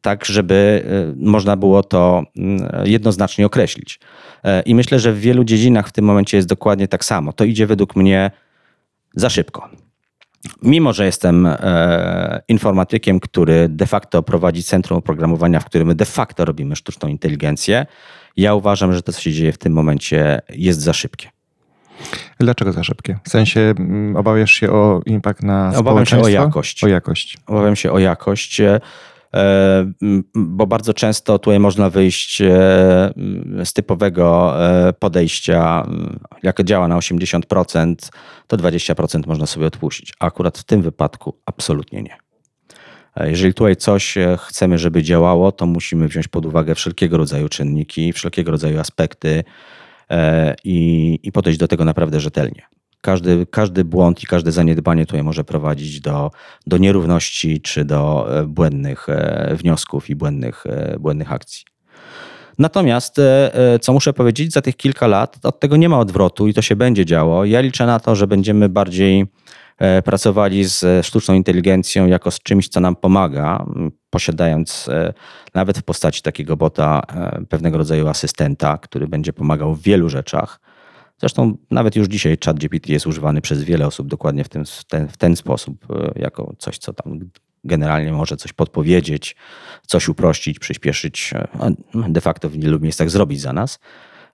tak 0.00 0.24
żeby 0.24 0.84
można 1.16 1.56
było 1.56 1.82
to 1.82 2.22
mm, 2.36 2.68
jednoznacznie 2.84 3.46
określić. 3.46 4.00
I 4.66 4.74
myślę, 4.74 4.98
że 4.98 5.12
w 5.12 5.20
wielu 5.20 5.44
dziedzinach 5.44 5.88
w 5.88 5.92
tym 5.92 6.04
momencie 6.04 6.36
jest 6.36 6.48
dokładnie 6.48 6.88
tak 6.88 7.04
samo. 7.04 7.32
To 7.32 7.44
idzie 7.44 7.66
według 7.66 7.96
mnie 7.96 8.30
za 9.14 9.30
szybko. 9.30 9.68
Mimo, 10.62 10.92
że 10.92 11.04
jestem 11.04 11.48
informatykiem, 12.48 13.20
który 13.20 13.68
de 13.68 13.86
facto 13.86 14.22
prowadzi 14.22 14.62
centrum 14.62 14.98
oprogramowania, 14.98 15.60
w 15.60 15.64
którym 15.64 15.96
de 15.96 16.04
facto 16.04 16.44
robimy 16.44 16.76
sztuczną 16.76 17.08
inteligencję, 17.08 17.86
ja 18.36 18.54
uważam, 18.54 18.92
że 18.92 19.02
to, 19.02 19.12
co 19.12 19.20
się 19.20 19.32
dzieje 19.32 19.52
w 19.52 19.58
tym 19.58 19.72
momencie, 19.72 20.40
jest 20.48 20.80
za 20.80 20.92
szybkie. 20.92 21.28
Dlaczego 22.40 22.72
za 22.72 22.84
szybkie? 22.84 23.18
W 23.24 23.28
sensie 23.28 23.60
mm, 23.60 24.16
obawiasz 24.16 24.52
się 24.52 24.70
o 24.70 25.00
impact 25.06 25.42
na 25.42 25.72
Obawiam 25.76 26.06
się 26.06 26.20
o 26.20 26.28
jakość. 26.28 26.84
O 26.84 26.88
jakość. 26.88 27.38
Obawiam 27.46 27.76
się 27.76 27.92
o 27.92 27.98
jakość, 27.98 28.60
e, 28.60 28.80
bo 30.34 30.66
bardzo 30.66 30.94
często 30.94 31.38
tutaj 31.38 31.60
można 31.60 31.90
wyjść 31.90 32.40
e, 32.40 32.46
z 33.64 33.72
typowego 33.72 34.54
e, 34.88 34.92
podejścia, 34.92 35.86
jak 36.42 36.64
działa 36.64 36.88
na 36.88 36.96
80%, 36.96 37.94
to 38.46 38.56
20% 38.56 39.26
można 39.26 39.46
sobie 39.46 39.66
odpuścić. 39.66 40.12
A 40.18 40.26
akurat 40.26 40.58
w 40.58 40.64
tym 40.64 40.82
wypadku 40.82 41.36
absolutnie 41.46 42.02
nie. 42.02 42.29
Jeżeli 43.16 43.54
tutaj 43.54 43.76
coś 43.76 44.16
e, 44.18 44.36
chcemy, 44.40 44.78
żeby 44.78 45.02
działało, 45.02 45.52
to 45.52 45.66
musimy 45.66 46.08
wziąć 46.08 46.28
pod 46.28 46.46
uwagę 46.46 46.74
wszelkiego 46.74 47.16
rodzaju 47.16 47.48
czynniki, 47.48 48.12
wszelkiego 48.12 48.50
rodzaju 48.50 48.80
aspekty 48.80 49.44
e, 50.10 50.54
i, 50.64 51.18
i 51.22 51.32
podejść 51.32 51.58
do 51.58 51.68
tego 51.68 51.84
naprawdę 51.84 52.20
rzetelnie. 52.20 52.62
Każdy, 53.00 53.46
każdy 53.50 53.84
błąd 53.84 54.22
i 54.22 54.26
każde 54.26 54.52
zaniedbanie 54.52 55.06
tutaj 55.06 55.22
może 55.22 55.44
prowadzić 55.44 56.00
do, 56.00 56.30
do 56.66 56.78
nierówności 56.78 57.60
czy 57.60 57.84
do 57.84 58.26
e, 58.38 58.46
błędnych 58.46 59.06
wniosków 59.50 60.10
i 60.10 60.16
błędnych, 60.16 60.64
błędnych 60.98 61.32
akcji. 61.32 61.64
Natomiast, 62.58 63.20
co 63.80 63.92
muszę 63.92 64.12
powiedzieć, 64.12 64.52
za 64.52 64.62
tych 64.62 64.76
kilka 64.76 65.06
lat 65.06 65.36
od 65.42 65.60
tego 65.60 65.76
nie 65.76 65.88
ma 65.88 65.98
odwrotu 65.98 66.48
i 66.48 66.54
to 66.54 66.62
się 66.62 66.76
będzie 66.76 67.06
działo. 67.06 67.44
Ja 67.44 67.60
liczę 67.60 67.86
na 67.86 68.00
to, 68.00 68.16
że 68.16 68.26
będziemy 68.26 68.68
bardziej 68.68 69.20
E, 69.20 69.26
pracowali 70.04 70.64
z 70.64 71.06
sztuczną 71.06 71.34
inteligencją 71.34 72.06
jako 72.06 72.30
z 72.30 72.40
czymś, 72.40 72.68
co 72.68 72.80
nam 72.80 72.96
pomaga, 72.96 73.66
posiadając 74.10 74.88
e, 74.88 75.12
nawet 75.54 75.78
w 75.78 75.82
postaci 75.82 76.22
takiego 76.22 76.56
bota 76.56 77.02
e, 77.08 77.44
pewnego 77.48 77.78
rodzaju 77.78 78.08
asystenta, 78.08 78.78
który 78.78 79.08
będzie 79.08 79.32
pomagał 79.32 79.74
w 79.74 79.82
wielu 79.82 80.08
rzeczach. 80.08 80.60
Zresztą 81.18 81.56
nawet 81.70 81.96
już 81.96 82.08
dzisiaj 82.08 82.38
ChatGPT 82.44 82.88
jest 82.88 83.06
używany 83.06 83.40
przez 83.40 83.64
wiele 83.64 83.86
osób 83.86 84.08
dokładnie 84.08 84.44
w 84.44 84.48
ten, 84.48 84.64
w 84.64 84.84
ten, 84.84 85.08
w 85.08 85.16
ten 85.16 85.36
sposób, 85.36 85.86
jako 86.16 86.54
coś, 86.58 86.78
co 86.78 86.92
tam 86.92 87.18
generalnie 87.64 88.12
może 88.12 88.36
coś 88.36 88.52
podpowiedzieć, 88.52 89.36
coś 89.86 90.08
uprościć, 90.08 90.58
przyspieszyć, 90.58 91.34
de 92.08 92.20
facto 92.20 92.48
w 92.48 92.52
wielu 92.52 92.80
miejscach 92.80 93.10
zrobić 93.10 93.40
za 93.40 93.52
nas. 93.52 93.78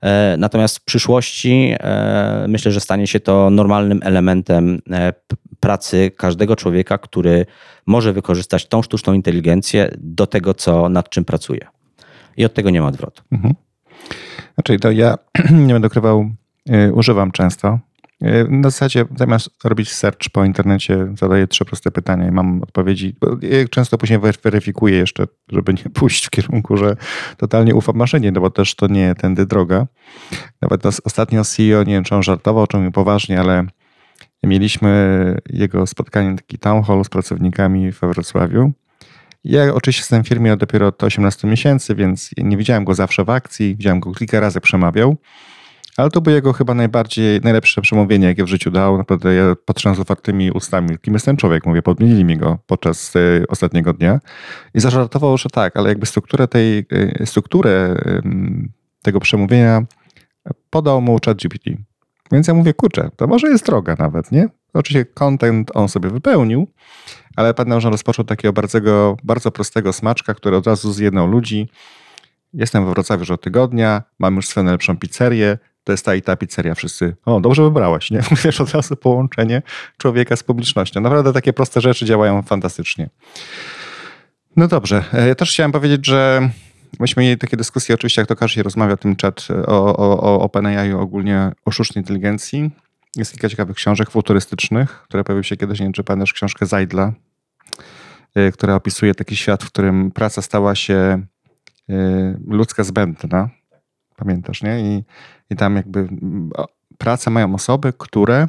E, 0.01 0.37
natomiast 0.39 0.79
w 0.79 0.85
przyszłości 0.85 1.75
e, 1.81 2.47
myślę, 2.49 2.73
że 2.73 2.81
stanie 2.81 3.07
się 3.07 3.21
to 3.21 3.51
normalnym 3.51 4.01
elementem 4.03 4.79
e, 4.91 5.13
pracy 5.61 6.11
każdego 6.17 6.57
człowieka, 6.57 6.99
który 6.99 7.47
może 7.87 8.13
wykorzystać 8.13 8.67
tą 8.67 8.83
sztuczną 8.83 9.13
inteligencję 9.13 9.91
do 9.99 10.27
tego, 10.27 10.55
co, 10.55 10.89
nad 10.89 11.09
czym 11.09 11.25
pracuje. 11.25 11.67
I 12.37 12.45
od 12.45 12.55
tego 12.55 12.71
nie 12.71 12.81
ma 12.81 12.87
odwrotu. 12.87 13.23
Mhm. 13.33 13.55
Znaczy, 14.55 14.79
to 14.79 14.91
ja 14.91 15.19
nie 15.67 15.73
będę 15.73 15.89
ukrywał, 15.89 16.31
używam 16.93 17.33
często 17.33 17.79
na 18.49 18.71
zasadzie 18.71 19.05
zamiast 19.17 19.49
robić 19.65 19.93
search 19.93 20.29
po 20.33 20.45
internecie, 20.45 21.13
zadaję 21.19 21.47
trzy 21.47 21.65
proste 21.65 21.91
pytania 21.91 22.29
i 22.29 22.31
mam 22.31 22.63
odpowiedzi. 22.63 23.17
Ja 23.43 23.69
często 23.71 23.99
później 23.99 24.19
weryfikuję 24.43 24.97
jeszcze, 24.97 25.27
żeby 25.53 25.75
nie 25.75 25.91
pójść 26.01 26.27
w 26.27 26.31
kierunku, 26.31 26.77
że 26.77 26.97
totalnie 27.37 27.75
ufam 27.75 27.97
maszynie, 27.97 28.33
no 28.33 28.41
bo 28.41 28.51
też 28.51 28.75
to 28.75 28.87
nie 28.87 29.15
tędy 29.15 29.47
droga. 29.47 29.87
Nawet 30.63 30.87
ostatnio 30.87 31.45
CEO, 31.45 31.83
nie 31.83 31.95
wiem 31.95 32.05
czy 32.05 32.15
on 32.15 32.23
żartował, 32.23 32.67
czy 32.67 32.79
mi 32.79 32.93
poważnie, 32.93 33.41
ale 33.41 33.67
mieliśmy 34.43 35.37
jego 35.51 35.87
spotkanie, 35.87 36.37
taki 36.37 36.59
town 36.59 36.83
hall 36.83 37.05
z 37.05 37.09
pracownikami 37.09 37.91
we 37.91 38.09
Wrocławiu. 38.09 38.73
Ja 39.45 39.75
oczywiście 39.75 40.01
jestem 40.01 40.25
w 40.25 40.29
firmie 40.29 40.57
dopiero 40.57 40.87
od 40.87 41.03
18 41.03 41.49
miesięcy, 41.49 41.95
więc 41.95 42.31
nie 42.37 42.57
widziałem 42.57 42.85
go 42.85 42.95
zawsze 42.95 43.25
w 43.25 43.31
akcji, 43.31 43.77
widziałem 43.77 44.01
go 44.01 44.13
kilka 44.13 44.41
razy 44.41 44.61
przemawiał. 44.61 45.17
Ale 45.97 46.11
to 46.11 46.21
było 46.21 46.35
jego 46.35 46.53
chyba 46.53 46.75
najbardziej, 46.75 47.41
najlepsze 47.41 47.81
przemówienie, 47.81 48.27
jakie 48.27 48.45
w 48.45 48.49
życiu 48.49 48.71
dał. 48.71 48.99
Naprawdę 48.99 49.35
ja 49.35 49.57
patrzyłem 49.65 49.97
z 49.97 50.01
otwartymi 50.01 50.51
ustami. 50.51 50.99
Kim 50.99 51.15
jest 51.15 51.27
ten 51.27 51.37
człowiek? 51.37 51.67
Mówię, 51.67 51.83
podmienili 51.83 52.25
mi 52.25 52.37
go 52.37 52.59
podczas 52.67 53.17
e, 53.17 53.21
ostatniego 53.49 53.93
dnia. 53.93 54.21
I 54.75 54.81
zażartował, 54.81 55.39
że 55.39 55.49
tak, 55.49 55.77
ale 55.77 55.89
jakby 55.89 56.07
strukturę 56.07 56.49
tej, 56.49 56.87
e, 56.93 57.27
strukturę 57.27 57.97
tego 59.03 59.21
przemówienia 59.21 59.83
podał 60.71 61.01
mu 61.01 61.19
ChatGPT. 61.25 61.71
Więc 62.33 62.49
ja 62.49 62.55
mówię, 62.55 62.75
kurczę, 62.75 63.11
to 63.17 63.27
może 63.27 63.49
jest 63.49 63.67
droga 63.67 63.97
nawet, 63.99 64.33
nie? 64.33 64.49
Oczywiście 64.75 65.05
content 65.05 65.71
on 65.75 65.89
sobie 65.89 66.11
wypełnił, 66.11 66.67
ale 67.37 67.55
pamiętam, 67.55 67.81
że 67.81 67.91
rozpoczął 67.91 68.25
takiego 68.25 68.53
bardzo, 68.53 69.17
bardzo 69.25 69.51
prostego 69.51 69.93
smaczka, 69.93 70.35
który 70.35 70.57
od 70.57 70.67
razu 70.67 70.93
zjednał 70.93 71.27
ludzi. 71.27 71.69
Jestem 72.53 72.85
we 72.85 72.91
Wrocławiu 72.91 73.21
już 73.21 73.31
od 73.31 73.41
tygodnia, 73.41 74.03
mam 74.19 74.37
już 74.37 74.49
swoją 74.49 74.65
najlepszą 74.65 74.97
pizzerię, 74.97 75.59
to 75.87 75.93
jest 75.93 76.05
ta 76.05 76.15
i 76.15 76.23
ta 76.23 76.37
pizzeria. 76.37 76.75
Wszyscy, 76.75 77.17
o, 77.25 77.41
dobrze 77.41 77.63
wybrałeś, 77.63 78.11
nie? 78.11 78.21
Wiesz, 78.45 78.61
od 78.61 78.71
razu 78.71 78.97
połączenie 78.97 79.63
człowieka 79.99 80.37
z 80.37 80.43
publicznością. 80.43 81.01
Naprawdę 81.01 81.33
takie 81.33 81.53
proste 81.53 81.81
rzeczy 81.81 82.05
działają 82.05 82.43
fantastycznie. 82.43 83.11
No 84.57 84.69
dobrze, 84.69 85.05
e, 85.13 85.29
ja 85.29 85.35
też 85.35 85.51
chciałem 85.51 85.73
powiedzieć, 85.73 86.07
że 86.07 86.51
myśmy 87.01 87.23
mieli 87.23 87.39
takie 87.39 87.57
dyskusje, 87.57 87.95
oczywiście 87.95 88.23
jak 88.23 88.29
to 88.29 88.37
każdy 88.37 88.63
rozmawia 88.63 88.95
o 88.95 88.97
tym 88.97 89.17
chat, 89.23 89.49
o, 89.67 89.97
o, 89.97 90.21
o 90.21 90.41
OpenAI, 90.41 90.93
ogólnie 90.93 91.53
o 91.65 91.71
sztucznej 91.71 92.03
inteligencji. 92.03 92.71
Jest 93.17 93.33
kilka 93.33 93.49
ciekawych 93.49 93.77
książek 93.77 94.11
futurystycznych, 94.11 95.03
które 95.03 95.25
pojawiły 95.25 95.45
się 95.45 95.57
kiedyś, 95.57 95.81
nie 95.81 95.87
wiem, 95.87 95.93
czy 95.93 96.05
pamiętasz 96.05 96.33
książkę 96.33 96.67
Zajdla, 96.67 97.13
e, 98.35 98.53
która 98.53 98.75
opisuje 98.75 99.15
taki 99.15 99.37
świat, 99.37 99.65
w 99.65 99.67
którym 99.67 100.11
praca 100.11 100.43
stała 100.43 100.75
się 100.75 100.95
e, 101.89 102.39
ludzka 102.47 102.85
zbędna. 102.85 103.51
Pamiętasz, 104.17 104.63
nie? 104.63 104.81
I 104.81 105.05
i 105.51 105.57
tam 105.57 105.77
jakby 105.77 106.09
pracę 106.99 107.31
mają 107.31 107.55
osoby, 107.55 107.93
które 107.99 108.49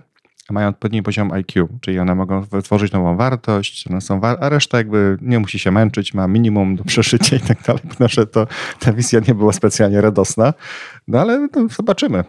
mają 0.49 0.67
odpowiedni 0.67 1.03
poziom 1.03 1.31
IQ, 1.31 1.67
czyli 1.81 1.99
one 1.99 2.15
mogą 2.15 2.41
wytworzyć 2.41 2.91
nową 2.91 3.17
wartość, 3.17 3.87
one 3.87 4.01
są 4.01 4.21
a 4.21 4.49
reszta 4.49 4.77
jakby 4.77 5.17
nie 5.21 5.39
musi 5.39 5.59
się 5.59 5.71
męczyć, 5.71 6.13
ma 6.13 6.27
minimum 6.27 6.75
do 6.75 6.83
przeżycia 6.83 7.35
i 7.35 7.39
tak 7.39 7.61
dalej. 7.61 7.81
Że 7.99 8.27
to 8.27 8.47
ta 8.79 8.93
wizja 8.93 9.19
nie 9.27 9.35
była 9.35 9.53
specjalnie 9.53 10.01
radosna, 10.01 10.53
no 11.07 11.19
ale 11.19 11.47
no, 11.55 11.67
zobaczymy. 11.69 12.23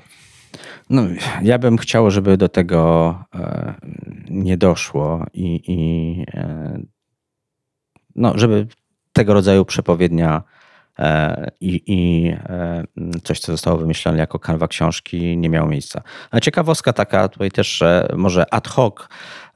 No, 0.91 1.03
ja 1.43 1.59
bym 1.59 1.79
chciał, 1.79 2.11
żeby 2.11 2.37
do 2.37 2.49
tego 2.49 3.15
e, 3.35 3.75
nie 4.31 4.57
doszło 4.57 5.27
i, 5.35 5.61
i 5.67 6.25
e, 6.35 6.79
no, 8.17 8.33
żeby 8.39 8.67
tego 9.13 9.35
rodzaju 9.35 9.65
przepowiednia 9.65 10.43
i, 11.61 11.83
i 11.87 12.29
e, 12.29 12.85
coś, 13.25 13.41
co 13.41 13.53
zostało 13.53 13.79
wymyślone 13.79 14.19
jako 14.19 14.39
kanwa 14.39 14.69
książki, 14.69 15.37
nie 15.37 15.49
miało 15.49 15.69
miejsca. 15.69 16.03
A 16.31 16.41
ciekawostka 16.41 16.93
taka, 16.93 17.29
tutaj 17.29 17.51
też 17.51 17.83
może 18.17 18.55
ad 18.55 18.69
hoc, 18.69 18.95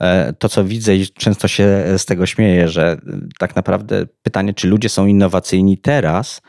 e, 0.00 0.32
to 0.32 0.48
co 0.48 0.64
widzę 0.64 0.96
i 0.96 1.06
często 1.06 1.48
się 1.48 1.84
z 1.98 2.04
tego 2.04 2.26
śmieję, 2.26 2.68
że 2.68 2.96
tak 3.38 3.56
naprawdę 3.56 4.06
pytanie, 4.22 4.54
czy 4.54 4.68
ludzie 4.68 4.88
są 4.88 5.06
innowacyjni 5.06 5.78
teraz, 5.78 6.42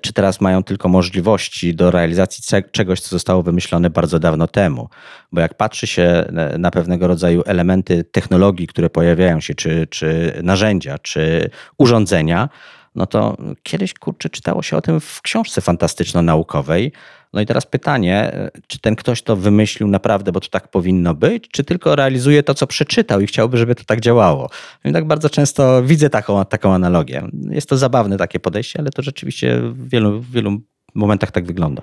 czy 0.00 0.12
teraz 0.12 0.40
mają 0.40 0.62
tylko 0.62 0.88
możliwości 0.88 1.74
do 1.74 1.90
realizacji 1.90 2.62
czegoś, 2.72 3.00
co 3.00 3.08
zostało 3.08 3.42
wymyślone 3.42 3.90
bardzo 3.90 4.18
dawno 4.18 4.46
temu. 4.46 4.88
Bo 5.32 5.40
jak 5.40 5.56
patrzy 5.56 5.86
się 5.86 6.24
na 6.58 6.70
pewnego 6.70 7.06
rodzaju 7.06 7.42
elementy 7.46 8.04
technologii, 8.04 8.66
które 8.66 8.90
pojawiają 8.90 9.40
się, 9.40 9.54
czy, 9.54 9.86
czy 9.90 10.40
narzędzia, 10.42 10.98
czy 10.98 11.50
urządzenia, 11.78 12.48
no 12.94 13.06
to 13.06 13.36
kiedyś 13.62 13.94
kurczę 13.94 14.28
czytało 14.28 14.62
się 14.62 14.76
o 14.76 14.80
tym 14.80 15.00
w 15.00 15.22
książce 15.22 15.60
fantastyczno-naukowej. 15.60 16.92
No 17.32 17.40
i 17.40 17.46
teraz 17.46 17.66
pytanie, 17.66 18.32
czy 18.66 18.78
ten 18.78 18.96
ktoś 18.96 19.22
to 19.22 19.36
wymyślił 19.36 19.88
naprawdę, 19.88 20.32
bo 20.32 20.40
to 20.40 20.48
tak 20.48 20.68
powinno 20.68 21.14
być, 21.14 21.48
czy 21.48 21.64
tylko 21.64 21.96
realizuje 21.96 22.42
to, 22.42 22.54
co 22.54 22.66
przeczytał 22.66 23.20
i 23.20 23.26
chciałby, 23.26 23.56
żeby 23.56 23.74
to 23.74 23.84
tak 23.84 24.00
działało. 24.00 24.50
No 24.84 24.90
I 24.90 24.92
tak 24.92 25.06
bardzo 25.06 25.30
często 25.30 25.82
widzę 25.82 26.10
taką, 26.10 26.44
taką 26.44 26.74
analogię. 26.74 27.28
Jest 27.50 27.68
to 27.68 27.76
zabawne 27.76 28.16
takie 28.16 28.40
podejście, 28.40 28.78
ale 28.78 28.90
to 28.90 29.02
rzeczywiście 29.02 29.60
w 29.60 29.88
wielu, 29.88 30.20
wielu 30.22 30.60
momentach 30.94 31.30
tak 31.30 31.46
wygląda. 31.46 31.82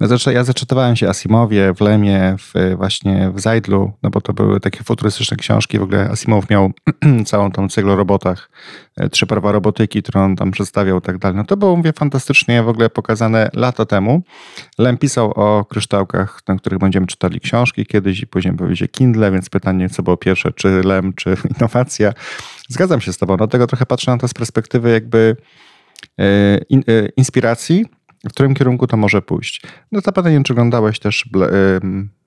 No 0.00 0.18
to 0.18 0.30
ja 0.30 0.44
zaczytywałem 0.44 0.96
się 0.96 1.08
Asimowie, 1.08 1.74
w 1.74 1.80
Lemie, 1.80 2.36
w, 2.38 2.76
właśnie 2.76 3.30
w 3.34 3.40
Zajdlu, 3.40 3.92
no 4.02 4.10
bo 4.10 4.20
to 4.20 4.32
były 4.32 4.60
takie 4.60 4.84
futurystyczne 4.84 5.36
książki. 5.36 5.78
W 5.78 5.82
ogóle 5.82 6.10
Asimow 6.10 6.50
miał 6.50 6.72
całą 7.26 7.52
tą 7.52 7.68
cykl 7.68 7.90
o 7.90 7.96
robotach, 7.96 8.50
e, 8.96 9.08
trzy 9.08 9.26
prawa 9.26 9.52
robotyki, 9.52 10.02
którą 10.02 10.24
on 10.24 10.36
tam 10.36 10.50
przedstawiał 10.50 10.98
i 10.98 11.02
tak 11.02 11.18
dalej. 11.18 11.36
No 11.36 11.44
to 11.44 11.56
było, 11.56 11.76
mówię, 11.76 11.92
fantastycznie 11.92 12.62
w 12.62 12.68
ogóle 12.68 12.90
pokazane 12.90 13.50
lata 13.54 13.86
temu. 13.86 14.22
Lem 14.78 14.98
pisał 14.98 15.30
o 15.30 15.64
kryształkach, 15.64 16.40
na 16.48 16.56
których 16.56 16.78
będziemy 16.78 17.06
czytali 17.06 17.40
książki 17.40 17.86
kiedyś 17.86 18.20
i 18.20 18.26
później 18.26 18.54
powiedzie 18.54 18.88
Kindle, 18.88 19.30
więc 19.30 19.50
pytanie, 19.50 19.88
co 19.88 20.02
było 20.02 20.16
pierwsze, 20.16 20.52
czy 20.52 20.82
Lem, 20.84 21.12
czy 21.12 21.36
innowacja. 21.56 22.12
Zgadzam 22.68 23.00
się 23.00 23.12
z 23.12 23.18
tobą, 23.18 23.36
dlatego 23.36 23.66
trochę 23.66 23.86
patrzę 23.86 24.10
na 24.10 24.18
to 24.18 24.28
z 24.28 24.34
perspektywy 24.34 24.90
jakby 24.90 25.36
e, 26.18 26.24
e, 26.24 26.58
inspiracji, 27.16 27.86
w 28.24 28.32
którym 28.32 28.54
kierunku 28.54 28.86
to 28.86 28.96
może 28.96 29.22
pójść. 29.22 29.62
No 29.92 30.02
to 30.02 30.12
pytanie, 30.12 30.42
czy 30.44 30.52
oglądałeś 30.52 30.98
też 30.98 31.28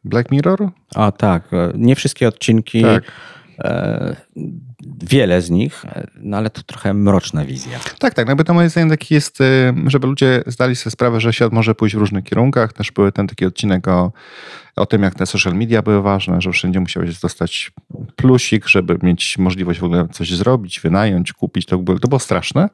Black 0.03 0.31
Mirror? 0.31 0.69
A 0.95 1.11
tak, 1.11 1.43
nie 1.75 1.95
wszystkie 1.95 2.27
odcinki, 2.27 2.81
tak. 2.81 3.03
e, 3.59 4.15
wiele 5.03 5.41
z 5.41 5.49
nich, 5.49 5.85
no 6.15 6.37
ale 6.37 6.49
to 6.49 6.63
trochę 6.63 6.93
mroczna 6.93 7.45
wizja. 7.45 7.79
Tak, 7.99 8.13
tak, 8.13 8.25
no 8.25 8.31
jakby 8.31 8.43
to 8.43 8.53
moim 8.53 8.69
zdaniem 8.69 8.89
taki 8.89 9.13
jest, 9.13 9.41
e, 9.41 9.73
żeby 9.87 10.07
ludzie 10.07 10.43
zdali 10.47 10.75
sobie 10.75 10.91
sprawę, 10.91 11.21
że 11.21 11.33
świat 11.33 11.53
może 11.53 11.75
pójść 11.75 11.95
w 11.95 11.99
różnych 11.99 12.23
kierunkach. 12.23 12.73
Też 12.73 12.91
był 12.91 13.11
ten 13.11 13.27
taki 13.27 13.45
odcinek 13.45 13.87
o, 13.87 14.11
o 14.75 14.85
tym, 14.85 15.03
jak 15.03 15.15
te 15.15 15.25
social 15.25 15.53
media 15.53 15.81
były 15.81 16.01
ważne, 16.01 16.41
że 16.41 16.51
wszędzie 16.51 16.79
musiałeś 16.79 17.19
dostać 17.19 17.71
plusik, 18.15 18.67
żeby 18.67 18.97
mieć 19.03 19.37
możliwość 19.37 19.79
w 19.79 19.83
ogóle 19.83 20.07
coś 20.11 20.33
zrobić, 20.33 20.79
wynająć, 20.79 21.33
kupić. 21.33 21.65
To 21.65 21.77
było, 21.77 21.99
to 21.99 22.07
było 22.07 22.19
straszne 22.19 22.69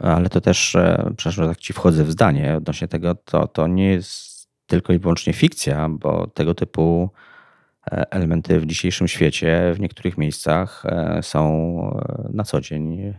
ale 0.00 0.28
to 0.28 0.40
też, 0.40 0.74
e, 0.74 1.12
przepraszam, 1.16 1.48
tak 1.48 1.58
ci 1.58 1.72
wchodzę 1.72 2.04
w 2.04 2.10
zdanie 2.10 2.56
odnośnie 2.56 2.88
tego, 2.88 3.14
to, 3.14 3.48
to 3.48 3.66
nie 3.66 3.88
jest 3.88 4.48
tylko 4.66 4.92
i 4.92 4.98
wyłącznie 4.98 5.32
fikcja, 5.32 5.88
bo 5.88 6.26
tego 6.26 6.54
typu 6.54 7.10
e, 7.92 8.12
elementy 8.12 8.60
w 8.60 8.66
dzisiejszym 8.66 9.08
świecie 9.08 9.72
w 9.74 9.80
niektórych 9.80 10.18
miejscach 10.18 10.82
e, 10.86 11.22
są 11.22 11.46
na 12.32 12.44
co 12.44 12.60
dzień 12.60 13.14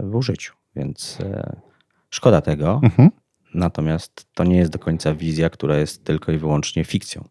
w 0.00 0.14
użyciu, 0.14 0.54
więc 0.76 1.18
szkoda 2.10 2.40
tego. 2.40 2.80
Mhm. 2.82 3.10
Natomiast 3.54 4.26
to 4.34 4.44
nie 4.44 4.56
jest 4.56 4.72
do 4.72 4.78
końca 4.78 5.14
wizja, 5.14 5.50
która 5.50 5.76
jest 5.76 6.04
tylko 6.04 6.32
i 6.32 6.38
wyłącznie 6.38 6.84
fikcją. 6.84 7.28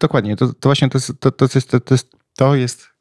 dokładnie. 0.00 0.36
To, 0.36 0.46
to 0.46 0.68
właśnie 0.68 0.88
to 0.88 0.98
to, 1.20 1.30
to, 1.30 1.48
jest, 1.54 1.70
to, 1.70 1.80
jest, 1.90 2.12
to 2.36 2.54
jest 2.54 2.95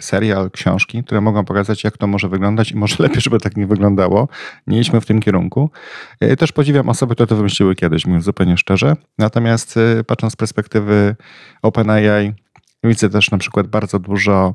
serial, 0.00 0.50
książki, 0.50 1.04
które 1.04 1.20
mogą 1.20 1.44
pokazać, 1.44 1.84
jak 1.84 1.98
to 1.98 2.06
może 2.06 2.28
wyglądać 2.28 2.72
i 2.72 2.76
może 2.76 2.96
lepiej, 3.04 3.20
żeby 3.20 3.40
tak 3.40 3.56
nie 3.56 3.66
wyglądało. 3.66 4.28
Nie 4.66 4.80
idźmy 4.80 5.00
w 5.00 5.06
tym 5.06 5.20
kierunku. 5.20 5.70
E, 6.20 6.36
też 6.36 6.52
podziwiam 6.52 6.88
osoby, 6.88 7.14
które 7.14 7.26
to 7.26 7.36
wymyśliły 7.36 7.74
kiedyś, 7.74 8.06
mówiąc 8.06 8.24
zupełnie 8.24 8.56
szczerze. 8.56 8.96
Natomiast 9.18 9.76
e, 9.76 10.04
patrząc 10.04 10.32
z 10.32 10.36
perspektywy 10.36 11.16
OpenAI, 11.62 12.32
widzę 12.84 13.10
też 13.10 13.30
na 13.30 13.38
przykład 13.38 13.66
bardzo 13.66 13.98
dużo 13.98 14.54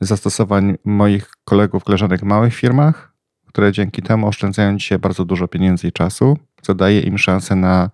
zastosowań 0.00 0.76
moich 0.84 1.30
kolegów, 1.44 1.84
koleżanek 1.84 2.20
w 2.20 2.24
małych 2.24 2.54
firmach, 2.54 3.12
które 3.46 3.72
dzięki 3.72 4.02
temu 4.02 4.28
oszczędzają 4.28 4.76
dzisiaj 4.76 4.98
bardzo 4.98 5.24
dużo 5.24 5.48
pieniędzy 5.48 5.88
i 5.88 5.92
czasu, 5.92 6.38
co 6.62 6.74
daje 6.74 7.00
im 7.00 7.18
szansę 7.18 7.56
na, 7.56 7.90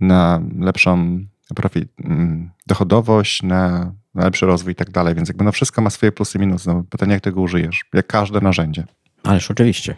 na 0.00 0.40
lepszą 0.58 1.18
mm, 2.04 2.50
dochodowość, 2.66 3.42
na 3.42 3.92
lepszy 4.14 4.46
rozwój 4.46 4.72
i 4.72 4.76
tak 4.76 4.90
dalej. 4.90 5.14
Więc 5.14 5.28
jakby 5.28 5.44
no 5.44 5.52
wszystko 5.52 5.82
ma 5.82 5.90
swoje 5.90 6.12
plusy 6.12 6.38
i 6.38 6.40
minusy. 6.40 6.68
No, 6.68 6.84
pytanie, 6.90 7.12
jak 7.12 7.22
tego 7.22 7.40
użyjesz? 7.40 7.84
Jak 7.94 8.06
każde 8.06 8.40
narzędzie. 8.40 8.84
Ależ 9.24 9.50
oczywiście. 9.50 9.94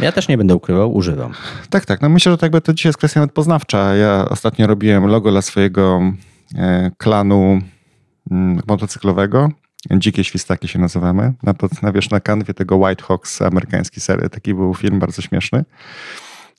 Ja 0.00 0.12
też 0.12 0.28
nie 0.28 0.38
będę 0.38 0.54
ukrywał, 0.54 0.94
używam. 0.94 1.32
Tak, 1.70 1.86
tak. 1.86 2.02
No 2.02 2.08
myślę, 2.08 2.32
że 2.32 2.38
to 2.38 2.46
jakby 2.46 2.60
to 2.60 2.74
dzisiaj 2.74 2.88
jest 2.88 2.98
kwestia 2.98 3.20
nawet 3.20 3.34
poznawcza. 3.34 3.94
Ja 3.94 4.26
ostatnio 4.28 4.66
robiłem 4.66 5.06
logo 5.06 5.30
dla 5.30 5.42
swojego 5.42 6.00
e, 6.54 6.90
klanu 6.98 7.60
mm, 8.30 8.60
motocyklowego. 8.66 9.50
Dzikie 9.90 10.24
Świstaki 10.24 10.68
się 10.68 10.78
nazywamy. 10.78 11.32
Na, 11.42 11.54
na, 11.82 11.92
wiesz, 11.92 12.10
na 12.10 12.20
kanwie 12.20 12.54
tego 12.54 12.76
White 12.76 13.04
Hawks 13.04 13.42
amerykański 13.42 14.00
serii. 14.00 14.30
Taki 14.30 14.54
był 14.54 14.74
film 14.74 14.98
bardzo 14.98 15.22
śmieszny. 15.22 15.64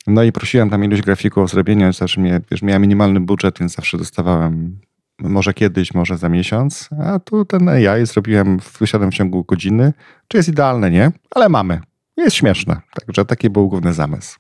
No 0.07 0.23
i 0.23 0.31
prosiłem 0.31 0.69
tam 0.69 0.83
iluś 0.83 1.01
grafików 1.01 1.43
o 1.43 1.47
zrobienie, 1.47 1.91
mnie, 2.17 2.41
wiesz, 2.51 2.61
miałem 2.61 2.81
minimalny 2.81 3.19
budżet, 3.19 3.59
więc 3.59 3.75
zawsze 3.75 3.97
dostawałem 3.97 4.79
może 5.19 5.53
kiedyś, 5.53 5.93
może 5.93 6.17
za 6.17 6.29
miesiąc, 6.29 6.89
a 7.03 7.19
tu 7.19 7.45
ten 7.45 7.69
AI 7.69 8.05
zrobiłem, 8.05 8.59
wysiadłem 8.79 9.11
w 9.11 9.13
ciągu 9.13 9.43
godziny. 9.43 9.93
Czy 10.27 10.37
jest 10.37 10.49
idealne? 10.49 10.91
Nie, 10.91 11.11
ale 11.31 11.49
mamy. 11.49 11.79
Jest 12.17 12.35
śmieszne. 12.35 12.81
Także 12.93 13.25
taki 13.25 13.49
był 13.49 13.69
główny 13.69 13.93
zamysł. 13.93 14.39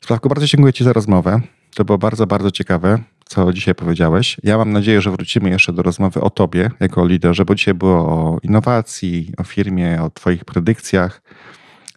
Sprawko, 0.00 0.28
bardzo 0.28 0.46
dziękuję 0.46 0.72
Ci 0.72 0.84
za 0.84 0.92
rozmowę. 0.92 1.40
To 1.74 1.84
było 1.84 1.98
bardzo, 1.98 2.26
bardzo 2.26 2.50
ciekawe, 2.50 2.98
co 3.24 3.52
dzisiaj 3.52 3.74
powiedziałeś. 3.74 4.36
Ja 4.42 4.58
mam 4.58 4.72
nadzieję, 4.72 5.00
że 5.00 5.10
wrócimy 5.10 5.50
jeszcze 5.50 5.72
do 5.72 5.82
rozmowy 5.82 6.20
o 6.20 6.30
Tobie 6.30 6.70
jako 6.80 7.06
liderze, 7.06 7.44
bo 7.44 7.54
dzisiaj 7.54 7.74
było 7.74 7.96
o 7.96 8.38
innowacji, 8.42 9.32
o 9.36 9.44
firmie, 9.44 10.02
o 10.02 10.10
Twoich 10.10 10.44
predykcjach. 10.44 11.22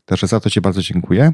Także 0.05 0.27
za 0.27 0.39
to 0.39 0.49
Ci 0.49 0.61
bardzo 0.61 0.81
dziękuję 0.81 1.33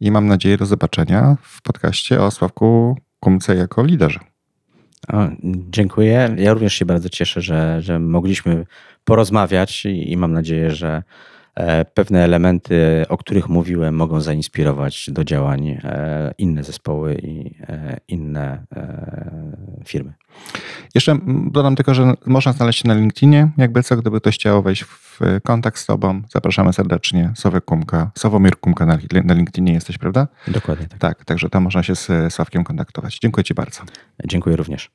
i 0.00 0.10
mam 0.10 0.26
nadzieję 0.26 0.56
do 0.56 0.66
zobaczenia 0.66 1.36
w 1.42 1.62
podcaście 1.62 2.22
o 2.22 2.30
Sławku 2.30 2.98
Kumce 3.20 3.56
jako 3.56 3.84
liderze. 3.84 4.35
O, 5.12 5.28
dziękuję. 5.70 6.34
Ja 6.38 6.52
również 6.52 6.74
się 6.74 6.84
bardzo 6.84 7.08
cieszę, 7.08 7.40
że, 7.40 7.82
że 7.82 7.98
mogliśmy 7.98 8.66
porozmawiać 9.04 9.84
i, 9.84 10.12
i 10.12 10.16
mam 10.16 10.32
nadzieję, 10.32 10.70
że 10.70 11.02
pewne 11.94 12.24
elementy, 12.24 13.04
o 13.08 13.16
których 13.16 13.48
mówiłem, 13.48 13.96
mogą 13.96 14.20
zainspirować 14.20 15.10
do 15.12 15.24
działań 15.24 15.68
e, 15.68 16.34
inne 16.38 16.64
zespoły 16.64 17.14
i 17.22 17.54
e, 17.60 18.00
inne 18.08 18.66
firmy. 19.86 20.12
Jeszcze 20.94 21.18
dodam 21.50 21.76
tylko, 21.76 21.94
że 21.94 22.14
można 22.26 22.52
znaleźć 22.52 22.82
się 22.82 22.88
na 22.88 22.94
LinkedInie. 22.94 23.50
Jakby 23.56 23.82
co, 23.82 23.96
gdyby 23.96 24.20
ktoś 24.20 24.34
chciał 24.34 24.62
wejść 24.62 24.84
w 24.84 25.20
kontakt 25.44 25.78
z 25.78 25.86
Tobą, 25.86 26.22
zapraszamy 26.32 26.72
serdecznie. 26.72 27.32
Sławek 27.36 27.64
Kumka, 27.64 28.10
Sławomir 28.18 28.60
Kumka 28.60 28.86
na, 28.86 28.98
na 29.24 29.34
LinkedInie 29.34 29.72
jesteś, 29.72 29.98
prawda? 29.98 30.28
Dokładnie 30.48 30.86
tak. 30.86 30.98
Tak, 30.98 31.24
także 31.24 31.48
tam 31.48 31.62
można 31.62 31.82
się 31.82 31.96
z 31.96 32.08
Sławkiem 32.32 32.64
kontaktować. 32.64 33.18
Dziękuję 33.18 33.44
Ci 33.44 33.54
bardzo. 33.54 33.82
Dziękuję 34.26 34.56
również. 34.56 34.90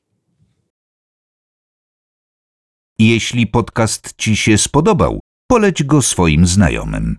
Jeśli 3.00 3.48
podcast 3.48 4.14
Ci 4.18 4.36
się 4.36 4.58
spodobał, 4.58 5.20
poleć 5.52 5.84
go 5.84 6.02
swoim 6.02 6.48
znajomym. 6.48 7.18